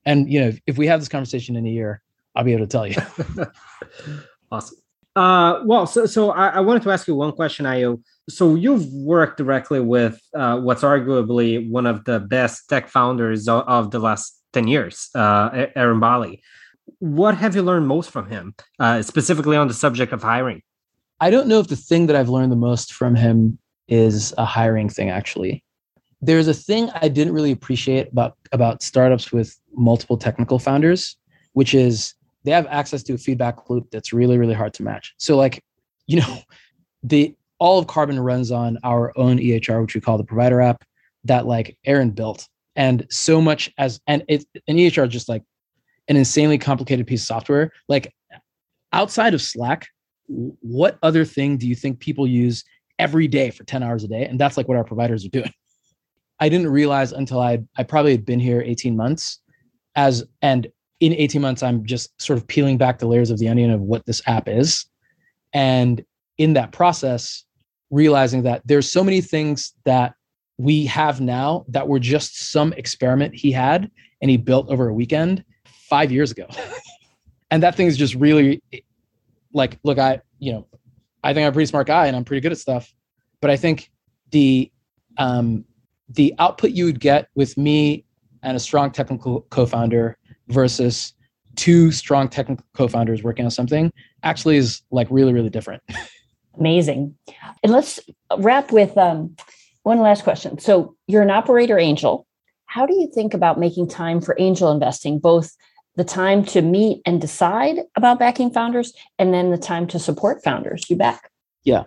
and 0.05 0.31
you 0.31 0.39
know, 0.39 0.51
if, 0.67 0.77
we 0.77 0.87
have 0.87 0.99
this 0.99 1.09
conversation 1.09 1.55
in 1.55 1.65
a 1.65 1.69
year, 1.69 2.01
I'll 2.35 2.43
be 2.43 2.53
able 2.53 2.65
to 2.65 2.67
tell 2.67 2.87
you. 2.87 2.95
awesome. 4.51 4.77
Uh, 5.15 5.61
well, 5.65 5.85
so 5.85 6.05
so 6.05 6.31
I, 6.31 6.47
I, 6.47 6.59
wanted 6.61 6.83
to 6.83 6.91
ask 6.91 7.05
you 7.05 7.15
one 7.15 7.33
question, 7.33 7.65
Ayo. 7.65 8.01
So 8.29 8.55
you've 8.55 8.85
worked 8.93 9.37
directly 9.37 9.79
with 9.79 10.21
uh, 10.35 10.59
what's 10.59 10.83
arguably 10.83 11.69
one 11.69 11.85
of 11.85 12.05
the 12.05 12.19
best 12.19 12.69
tech 12.69 12.87
founders 12.87 13.47
of, 13.47 13.91
the 13.91 13.99
last 13.99 14.39
ten 14.53 14.67
years, 14.67 15.09
uh, 15.15 15.49
Eren 15.75 15.99
Bali. 15.99 16.41
What 16.99 17.35
have 17.35 17.55
you 17.55 17.61
learned 17.61 17.87
most 17.87 18.11
from 18.11 18.29
him, 18.29 18.55
uh, 18.79 19.01
specifically 19.01 19.57
on 19.57 19.67
the 19.67 19.73
subject 19.73 20.13
of 20.13 20.21
hiring? 20.21 20.61
I 21.19 21.29
don't 21.29 21.47
know 21.47 21.59
if 21.59 21.67
the 21.67 21.75
thing 21.75 22.07
that 22.07 22.15
I've 22.15 22.29
learned 22.29 22.51
the 22.51 22.57
most 22.57 22.93
from 22.93 23.15
him 23.15 23.57
is 23.87 24.33
a 24.37 24.45
hiring 24.45 24.89
thing. 24.89 25.09
Actually, 25.09 25.63
there's 26.21 26.47
a 26.47 26.53
thing 26.53 26.89
I 26.95 27.07
didn't 27.07 27.33
really 27.33 27.51
appreciate 27.51 28.11
about 28.11 28.37
about 28.51 28.83
startups 28.83 29.31
with 29.31 29.59
multiple 29.75 30.17
technical 30.17 30.59
founders, 30.59 31.17
which 31.53 31.73
is 31.73 32.13
they 32.43 32.51
have 32.51 32.67
access 32.67 33.03
to 33.03 33.13
a 33.13 33.17
feedback 33.17 33.69
loop 33.69 33.89
that's 33.91 34.13
really 34.13 34.37
really 34.37 34.53
hard 34.53 34.73
to 34.73 34.83
match 34.83 35.13
so 35.17 35.37
like 35.37 35.63
you 36.07 36.19
know 36.19 36.39
the 37.03 37.35
all 37.61 37.77
of 37.77 37.85
carbon 37.85 38.19
runs 38.19 38.51
on 38.51 38.79
our 38.83 39.13
own 39.17 39.39
ehr 39.39 39.81
which 39.81 39.93
we 39.93 40.01
call 40.01 40.17
the 40.17 40.23
provider 40.23 40.61
app 40.61 40.83
that 41.23 41.45
like 41.45 41.77
eren 41.87 42.13
built. 42.13 42.47
And 42.75 43.05
so 43.11 43.39
much 43.39 43.71
as 43.77 44.01
and 44.07 44.23
it 44.27 44.43
an 44.67 44.79
ehr 44.79 45.05
is 45.05 45.13
just 45.13 45.29
like 45.29 45.43
an 46.07 46.17
insanely 46.17 46.57
complicated 46.57 47.05
piece 47.05 47.21
of 47.21 47.27
software. 47.27 47.71
Like 47.87 48.11
outside 48.91 49.35
of 49.35 49.41
slack 49.41 49.87
what 50.27 50.97
other 51.03 51.25
thing 51.25 51.57
do 51.57 51.67
you 51.67 51.75
think 51.75 51.99
people 51.99 52.25
use 52.25 52.63
every 52.99 53.27
day 53.27 53.51
for 53.51 53.63
10 53.65 53.83
hours 53.83 54.03
a 54.03 54.07
day? 54.07 54.25
And 54.25 54.39
that's 54.39 54.55
like 54.57 54.67
what 54.67 54.77
our 54.77 54.83
providers 54.83 55.25
are 55.25 55.29
doing. 55.29 55.51
I 56.39 56.49
didn't 56.49 56.69
realize 56.69 57.11
until 57.11 57.39
i 57.39 57.59
i 57.77 57.83
probably 57.83 58.11
had 58.11 58.25
been 58.25 58.39
here 58.39 58.61
18 58.61 58.95
months 58.97 59.39
as 59.95 60.23
and 60.41 60.67
in 60.99 61.13
18 61.13 61.41
months, 61.41 61.63
I'm 61.63 61.85
just 61.85 62.19
sort 62.21 62.37
of 62.37 62.47
peeling 62.47 62.77
back 62.77 62.99
the 62.99 63.07
layers 63.07 63.31
of 63.31 63.39
the 63.39 63.49
onion 63.49 63.71
of 63.71 63.81
what 63.81 64.05
this 64.05 64.21
app 64.27 64.47
is. 64.47 64.85
And 65.51 66.05
in 66.37 66.53
that 66.53 66.71
process, 66.71 67.43
realizing 67.91 68.43
that 68.43 68.61
there's 68.65 68.91
so 68.91 69.03
many 69.03 69.21
things 69.21 69.73
that 69.85 70.15
we 70.57 70.85
have 70.85 71.21
now 71.21 71.65
that 71.67 71.87
were 71.87 71.99
just 71.99 72.51
some 72.51 72.73
experiment 72.73 73.35
he 73.35 73.51
had 73.51 73.91
and 74.21 74.31
he 74.31 74.37
built 74.37 74.69
over 74.69 74.89
a 74.89 74.93
weekend 74.93 75.43
five 75.65 76.11
years 76.11 76.31
ago. 76.31 76.47
and 77.51 77.61
that 77.61 77.75
thing 77.75 77.87
is 77.87 77.97
just 77.97 78.15
really 78.15 78.61
like, 79.53 79.77
look, 79.83 79.99
I, 79.99 80.21
you 80.39 80.53
know, 80.53 80.67
I 81.23 81.33
think 81.33 81.45
I'm 81.45 81.49
a 81.49 81.53
pretty 81.53 81.67
smart 81.67 81.87
guy 81.87 82.07
and 82.07 82.15
I'm 82.15 82.23
pretty 82.23 82.41
good 82.41 82.51
at 82.51 82.57
stuff. 82.57 82.93
But 83.41 83.49
I 83.51 83.57
think 83.57 83.91
the 84.31 84.71
um, 85.17 85.65
the 86.09 86.33
output 86.39 86.71
you 86.71 86.85
would 86.85 86.99
get 86.99 87.27
with 87.35 87.57
me 87.57 88.05
and 88.43 88.55
a 88.55 88.59
strong 88.59 88.91
technical 88.91 89.41
co-founder 89.49 90.17
versus 90.47 91.13
two 91.55 91.91
strong 91.91 92.29
technical 92.29 92.65
co-founders 92.73 93.23
working 93.23 93.45
on 93.45 93.51
something 93.51 93.91
actually 94.23 94.57
is 94.57 94.81
like 94.91 95.07
really 95.09 95.33
really 95.33 95.49
different 95.49 95.81
amazing. 96.57 97.15
And 97.63 97.71
let's 97.71 97.99
wrap 98.37 98.71
with 98.71 98.97
um, 98.97 99.35
one 99.83 99.99
last 99.99 100.23
question. 100.23 100.59
So 100.59 100.95
you're 101.07 101.21
an 101.21 101.31
operator 101.31 101.77
angel. 101.77 102.25
How 102.65 102.85
do 102.85 102.93
you 102.93 103.09
think 103.13 103.33
about 103.33 103.59
making 103.59 103.89
time 103.89 104.21
for 104.21 104.35
angel 104.39 104.71
investing 104.71 105.19
both 105.19 105.55
the 105.95 106.03
time 106.03 106.45
to 106.45 106.61
meet 106.61 107.01
and 107.05 107.19
decide 107.19 107.79
about 107.95 108.19
backing 108.19 108.51
founders 108.51 108.93
and 109.19 109.33
then 109.33 109.51
the 109.51 109.57
time 109.57 109.87
to 109.87 109.99
support 109.99 110.43
founders? 110.43 110.89
You 110.89 110.95
back. 110.95 111.29
Yeah. 111.63 111.83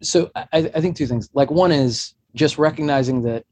So 0.00 0.30
I, 0.34 0.46
I 0.52 0.80
think 0.80 0.96
two 0.96 1.06
things. 1.06 1.28
Like 1.34 1.50
one 1.50 1.72
is 1.72 2.14
just 2.34 2.58
recognizing 2.58 3.22
that 3.22 3.44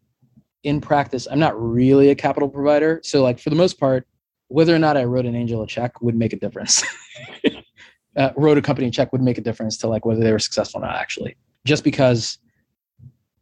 in 0.63 0.81
practice 0.81 1.27
i'm 1.31 1.39
not 1.39 1.59
really 1.61 2.11
a 2.11 2.15
capital 2.15 2.49
provider. 2.49 3.01
So 3.03 3.23
like 3.23 3.39
for 3.39 3.51
the 3.51 3.57
most 3.57 3.79
part 3.79 4.07
whether 4.49 4.75
or 4.75 4.79
not 4.79 4.97
i 4.97 5.05
wrote 5.05 5.27
an 5.27 5.35
angel 5.35 5.63
a 5.63 5.67
check 5.67 6.01
would 6.03 6.15
make 6.15 6.33
a 6.33 6.37
difference 6.37 6.83
uh, 8.16 8.31
wrote 8.37 8.59
a 8.59 8.62
company 8.62 8.90
check 8.90 9.12
would 9.12 9.23
make 9.23 9.38
a 9.38 9.40
difference 9.40 9.77
to 9.79 9.88
like 9.88 10.05
whether 10.05 10.20
they 10.20 10.33
were 10.33 10.38
successful 10.38 10.81
or 10.81 10.87
not 10.87 10.96
actually. 10.96 11.37
Just 11.64 11.85
because 11.85 12.38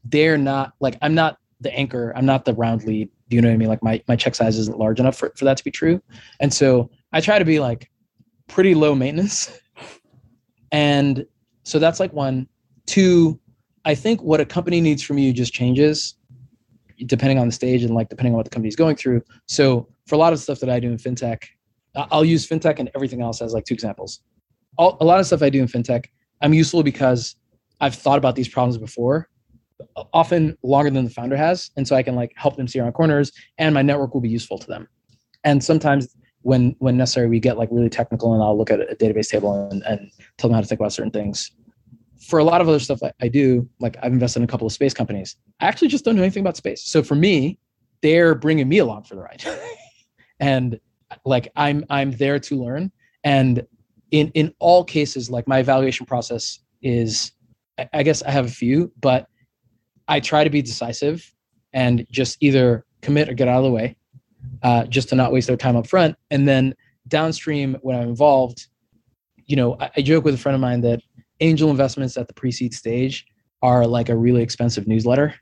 they're 0.05 0.39
not 0.39 0.73
like 0.81 0.97
i'm 1.03 1.15
not 1.15 1.39
the 1.61 1.75
anchor 1.75 2.13
i'm 2.17 2.25
not 2.25 2.45
the 2.45 2.55
round 2.55 2.85
lead 2.85 3.11
do 3.29 3.37
you 3.37 3.43
know 3.43 3.49
what 3.49 3.55
i 3.55 3.57
mean? 3.59 3.69
Like 3.69 3.83
my, 3.83 4.03
my 4.09 4.17
check 4.17 4.35
size 4.35 4.57
isn't 4.57 4.79
large 4.79 5.01
enough 5.01 5.17
for, 5.17 5.33
for 5.37 5.45
that 5.45 5.57
to 5.59 5.65
be 5.65 5.71
true. 5.71 6.01
And 6.41 6.53
so 6.53 6.91
i 7.13 7.21
try 7.21 7.39
to 7.39 7.45
be 7.45 7.61
like 7.61 7.91
pretty 8.47 8.75
low 8.75 8.95
maintenance. 8.95 9.61
And 10.73 11.27
so 11.63 11.79
that's 11.79 12.01
like 12.01 12.13
one. 12.13 12.49
Two 12.87 13.39
i 13.85 13.95
think 13.95 14.23
what 14.23 14.41
a 14.41 14.47
company 14.47 14.81
needs 14.81 15.03
from 15.03 15.19
you 15.19 15.33
just 15.33 15.53
changes 15.53 16.17
depending 17.07 17.39
on 17.39 17.47
the 17.47 17.53
stage 17.53 17.85
and 17.85 17.95
like 17.95 18.09
depending 18.09 18.33
on 18.33 18.37
what 18.37 18.45
the 18.45 18.51
company's 18.51 18.77
going 18.77 18.97
through. 18.97 19.23
So 19.47 19.89
for 20.07 20.17
a 20.17 20.19
lot 20.19 20.33
of 20.33 20.41
stuff 20.41 20.59
that 20.61 20.69
I 20.69 20.81
do 20.81 20.91
in 20.91 20.97
fintech, 20.97 21.45
I'll 21.95 22.25
use 22.25 22.47
fintech 22.47 22.79
and 22.81 22.91
everything 22.95 23.23
else 23.23 23.41
as 23.41 23.53
like 23.53 23.65
two 23.65 23.75
examples. 23.75 24.21
All, 24.79 24.97
a 25.01 25.05
lot 25.05 25.21
of 25.21 25.27
stuff 25.27 25.43
I 25.43 25.51
do 25.51 25.61
in 25.61 25.67
fintech, 25.67 26.07
I'm 26.41 26.55
useful 26.55 26.83
because 26.83 27.37
I've 27.81 27.95
thought 27.95 28.19
about 28.19 28.37
these 28.37 28.49
problems 28.49 28.79
before, 28.79 29.29
often 30.13 30.57
longer 30.63 30.91
than 30.91 31.05
the 31.05 31.11
founder 31.11 31.37
has, 31.37 31.71
and 31.77 31.87
so 31.87 31.97
I 31.97 32.03
can 32.03 32.15
like 32.15 32.33
help 32.37 32.57
them 32.57 32.69
see 32.69 32.81
around 32.81 32.93
corners, 32.93 33.33
and 33.59 33.75
my 33.75 33.83
network 33.83 34.15
will 34.15 34.21
be 34.21 34.29
useful 34.29 34.59
to 34.59 34.67
them. 34.67 34.89
And 35.45 35.63
sometimes 35.63 36.17
when 36.43 36.75
when 36.79 36.97
necessary, 36.97 37.29
we 37.29 37.41
get 37.41 37.59
like 37.59 37.69
really 37.71 37.91
technical, 37.91 38.35
and 38.35 38.43
I'll 38.43 38.57
look 38.57 38.71
at 38.71 38.81
a 38.81 38.95
database 38.95 39.29
table 39.29 39.69
and, 39.69 39.83
and 39.85 40.11
tell 40.37 40.49
them 40.49 40.55
how 40.55 40.61
to 40.61 40.67
think 40.67 40.81
about 40.81 40.93
certain 40.93 41.13
things 41.13 41.51
for 42.21 42.39
a 42.39 42.45
lot 42.45 42.61
of 42.61 42.69
other 42.69 42.81
stuff 42.81 43.03
I, 43.03 43.13
I 43.21 43.29
do, 43.29 43.69
like 43.79 43.97
I've 44.03 44.13
invested 44.13 44.41
in 44.41 44.45
a 44.45 44.49
couple 44.49 44.67
of 44.67 44.73
space 44.73 44.93
companies. 44.93 45.37
I 45.61 45.67
actually 45.67 45.89
just 45.89 46.05
don't 46.05 46.17
know 46.17 46.23
anything 46.23 46.43
about 46.43 46.57
space. 46.57 46.85
So 46.85 47.03
for 47.03 47.15
me, 47.15 47.59
they're 48.03 48.35
bringing 48.35 48.69
me 48.69 48.79
along 48.79 49.05
for 49.05 49.15
the 49.15 49.23
ride, 49.23 49.45
and 50.41 50.79
like 51.25 51.51
I'm 51.57 51.85
I'm 51.91 52.13
there 52.13 52.39
to 52.39 52.57
learn. 52.57 52.93
And 53.25 53.67
in 54.11 54.31
in 54.35 54.55
all 54.59 54.85
cases, 54.85 55.31
like 55.31 55.47
my 55.47 55.59
evaluation 55.59 56.07
process 56.07 56.61
is, 56.83 57.33
I 57.93 58.03
guess 58.03 58.23
I 58.23 58.31
have 58.31 58.47
a 58.47 58.51
few, 58.51 58.93
but 59.01 59.29
I 60.07 60.21
try 60.21 60.45
to 60.45 60.51
be 60.51 60.63
decisive 60.63 61.33
and 61.73 62.07
just 62.11 62.39
either 62.41 62.85
commit 63.03 63.29
or 63.29 63.35
get 63.35 63.49
out 63.49 63.59
of 63.59 63.65
the 63.65 63.71
way, 63.71 63.97
uh, 64.63 64.85
just 64.85 65.09
to 65.11 65.15
not 65.15 65.33
waste 65.33 65.47
their 65.47 65.57
time 65.57 65.77
up 65.77 65.87
front. 65.87 66.17
And 66.31 66.49
then 66.49 66.75
downstream, 67.09 67.77
when 67.83 67.97
I'm 67.97 68.09
involved, 68.09 68.69
you 69.47 69.57
know, 69.57 69.77
I, 69.81 69.91
I 69.97 70.03
joke 70.03 70.25
with 70.25 70.35
a 70.35 70.39
friend 70.39 70.55
of 70.55 70.61
mine 70.61 70.81
that 70.83 71.01
angel 71.41 71.71
investments 71.71 72.17
at 72.17 72.27
the 72.29 72.35
pre-seed 72.35 72.75
stage 72.75 73.27
are 73.63 73.87
like 73.87 74.09
a 74.09 74.17
really 74.17 74.43
expensive 74.43 74.87
newsletter 74.87 75.35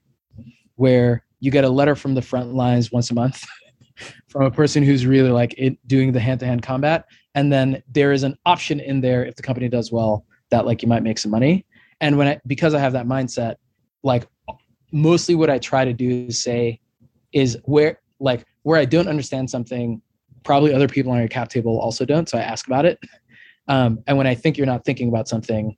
where 0.76 1.24
you 1.40 1.50
get 1.50 1.64
a 1.64 1.68
letter 1.68 1.94
from 1.94 2.14
the 2.14 2.22
front 2.22 2.54
lines 2.54 2.92
once 2.92 3.10
a 3.10 3.14
month 3.14 3.44
from 4.28 4.42
a 4.42 4.50
person 4.50 4.82
who's 4.82 5.06
really 5.06 5.30
like 5.30 5.54
it, 5.56 5.76
doing 5.86 6.12
the 6.12 6.20
hand-to-hand 6.20 6.62
combat 6.62 7.04
and 7.36 7.52
then 7.52 7.80
there 7.92 8.10
is 8.10 8.24
an 8.24 8.36
option 8.44 8.80
in 8.80 9.00
there 9.00 9.24
if 9.24 9.36
the 9.36 9.42
company 9.42 9.68
does 9.68 9.92
well 9.92 10.24
that 10.50 10.66
like 10.66 10.82
you 10.82 10.88
might 10.88 11.04
make 11.04 11.18
some 11.18 11.30
money 11.30 11.64
and 12.00 12.18
when 12.18 12.26
i 12.26 12.40
because 12.46 12.74
i 12.74 12.78
have 12.80 12.92
that 12.92 13.06
mindset 13.06 13.54
like 14.02 14.26
mostly 14.90 15.36
what 15.36 15.48
i 15.48 15.58
try 15.58 15.84
to 15.84 15.92
do 15.92 16.26
is 16.28 16.42
say 16.42 16.80
is 17.32 17.56
where 17.64 18.00
like 18.18 18.44
where 18.62 18.80
i 18.80 18.84
don't 18.84 19.06
understand 19.06 19.48
something 19.48 20.02
probably 20.42 20.72
other 20.72 20.88
people 20.88 21.12
on 21.12 21.18
your 21.18 21.28
cap 21.28 21.48
table 21.48 21.78
also 21.78 22.04
don't 22.04 22.28
so 22.28 22.36
i 22.36 22.40
ask 22.40 22.66
about 22.66 22.84
it 22.84 22.98
um, 23.68 24.02
and 24.06 24.16
when 24.16 24.26
I 24.26 24.34
think 24.34 24.56
you're 24.56 24.66
not 24.66 24.84
thinking 24.84 25.08
about 25.08 25.28
something, 25.28 25.76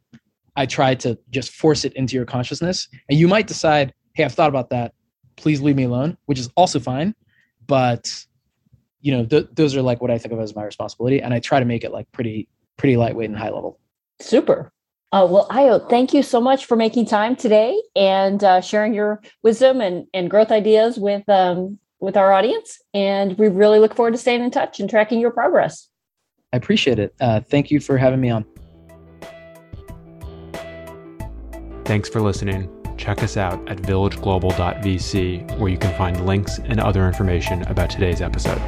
I 0.57 0.67
try 0.67 0.95
to 0.97 1.19
just 1.31 1.53
force 1.53 1.85
it 1.85 1.93
into 1.95 2.17
your 2.17 2.25
consciousness. 2.25 2.89
And 3.09 3.19
you 3.19 3.29
might 3.29 3.47
decide, 3.47 3.95
hey, 4.15 4.25
I've 4.25 4.35
thought 4.35 4.49
about 4.49 4.71
that. 4.71 4.93
Please 5.37 5.61
leave 5.61 5.77
me 5.77 5.85
alone, 5.85 6.17
which 6.27 6.39
is 6.39 6.51
also 6.57 6.81
fine. 6.81 7.15
But 7.67 8.25
you 9.01 9.13
know, 9.13 9.25
th- 9.25 9.49
those 9.53 9.77
are 9.77 9.83
like 9.83 10.01
what 10.01 10.11
I 10.11 10.19
think 10.19 10.33
of 10.33 10.41
as 10.41 10.55
my 10.55 10.65
responsibility, 10.65 11.21
and 11.21 11.33
I 11.33 11.41
try 11.41 11.61
to 11.61 11.67
make 11.67 11.85
it 11.85 11.93
like 11.93 12.11
pretty, 12.13 12.49
pretty 12.77 12.97
lightweight 12.97 13.29
and 13.29 13.39
high 13.39 13.51
level. 13.51 13.79
Super. 14.21 14.73
Uh, 15.11 15.27
well, 15.29 15.49
Ayo, 15.49 15.89
thank 15.89 16.13
you 16.13 16.23
so 16.23 16.41
much 16.41 16.67
for 16.67 16.77
making 16.77 17.07
time 17.07 17.35
today 17.35 17.81
and 17.97 18.45
uh, 18.45 18.61
sharing 18.61 18.93
your 18.93 19.23
wisdom 19.43 19.81
and, 19.81 20.07
and 20.13 20.31
growth 20.31 20.51
ideas 20.51 20.99
with 20.99 21.27
um, 21.29 21.79
with 22.01 22.17
our 22.17 22.33
audience. 22.33 22.79
And 22.95 23.37
we 23.39 23.49
really 23.49 23.79
look 23.79 23.95
forward 23.95 24.13
to 24.13 24.19
staying 24.19 24.43
in 24.43 24.51
touch 24.51 24.81
and 24.81 24.89
tracking 24.89 25.21
your 25.21 25.31
progress. 25.31 25.89
I 26.53 26.57
appreciate 26.57 26.99
it. 26.99 27.15
Uh, 27.21 27.41
thank 27.41 27.71
you 27.71 27.81
for 27.81 27.97
having 27.97 28.21
me 28.21 28.31
on. 28.31 28.45
Thanks 31.85 32.09
for 32.09 32.21
listening. 32.21 32.71
Check 32.99 33.23
us 33.23 33.37
out 33.37 33.67
at 33.69 33.79
villageglobal.vc, 33.79 35.59
where 35.59 35.71
you 35.71 35.79
can 35.79 35.97
find 35.97 36.27
links 36.27 36.59
and 36.59 36.81
other 36.81 37.07
information 37.07 37.63
about 37.63 37.89
today's 37.89 38.21
episode. 38.21 38.61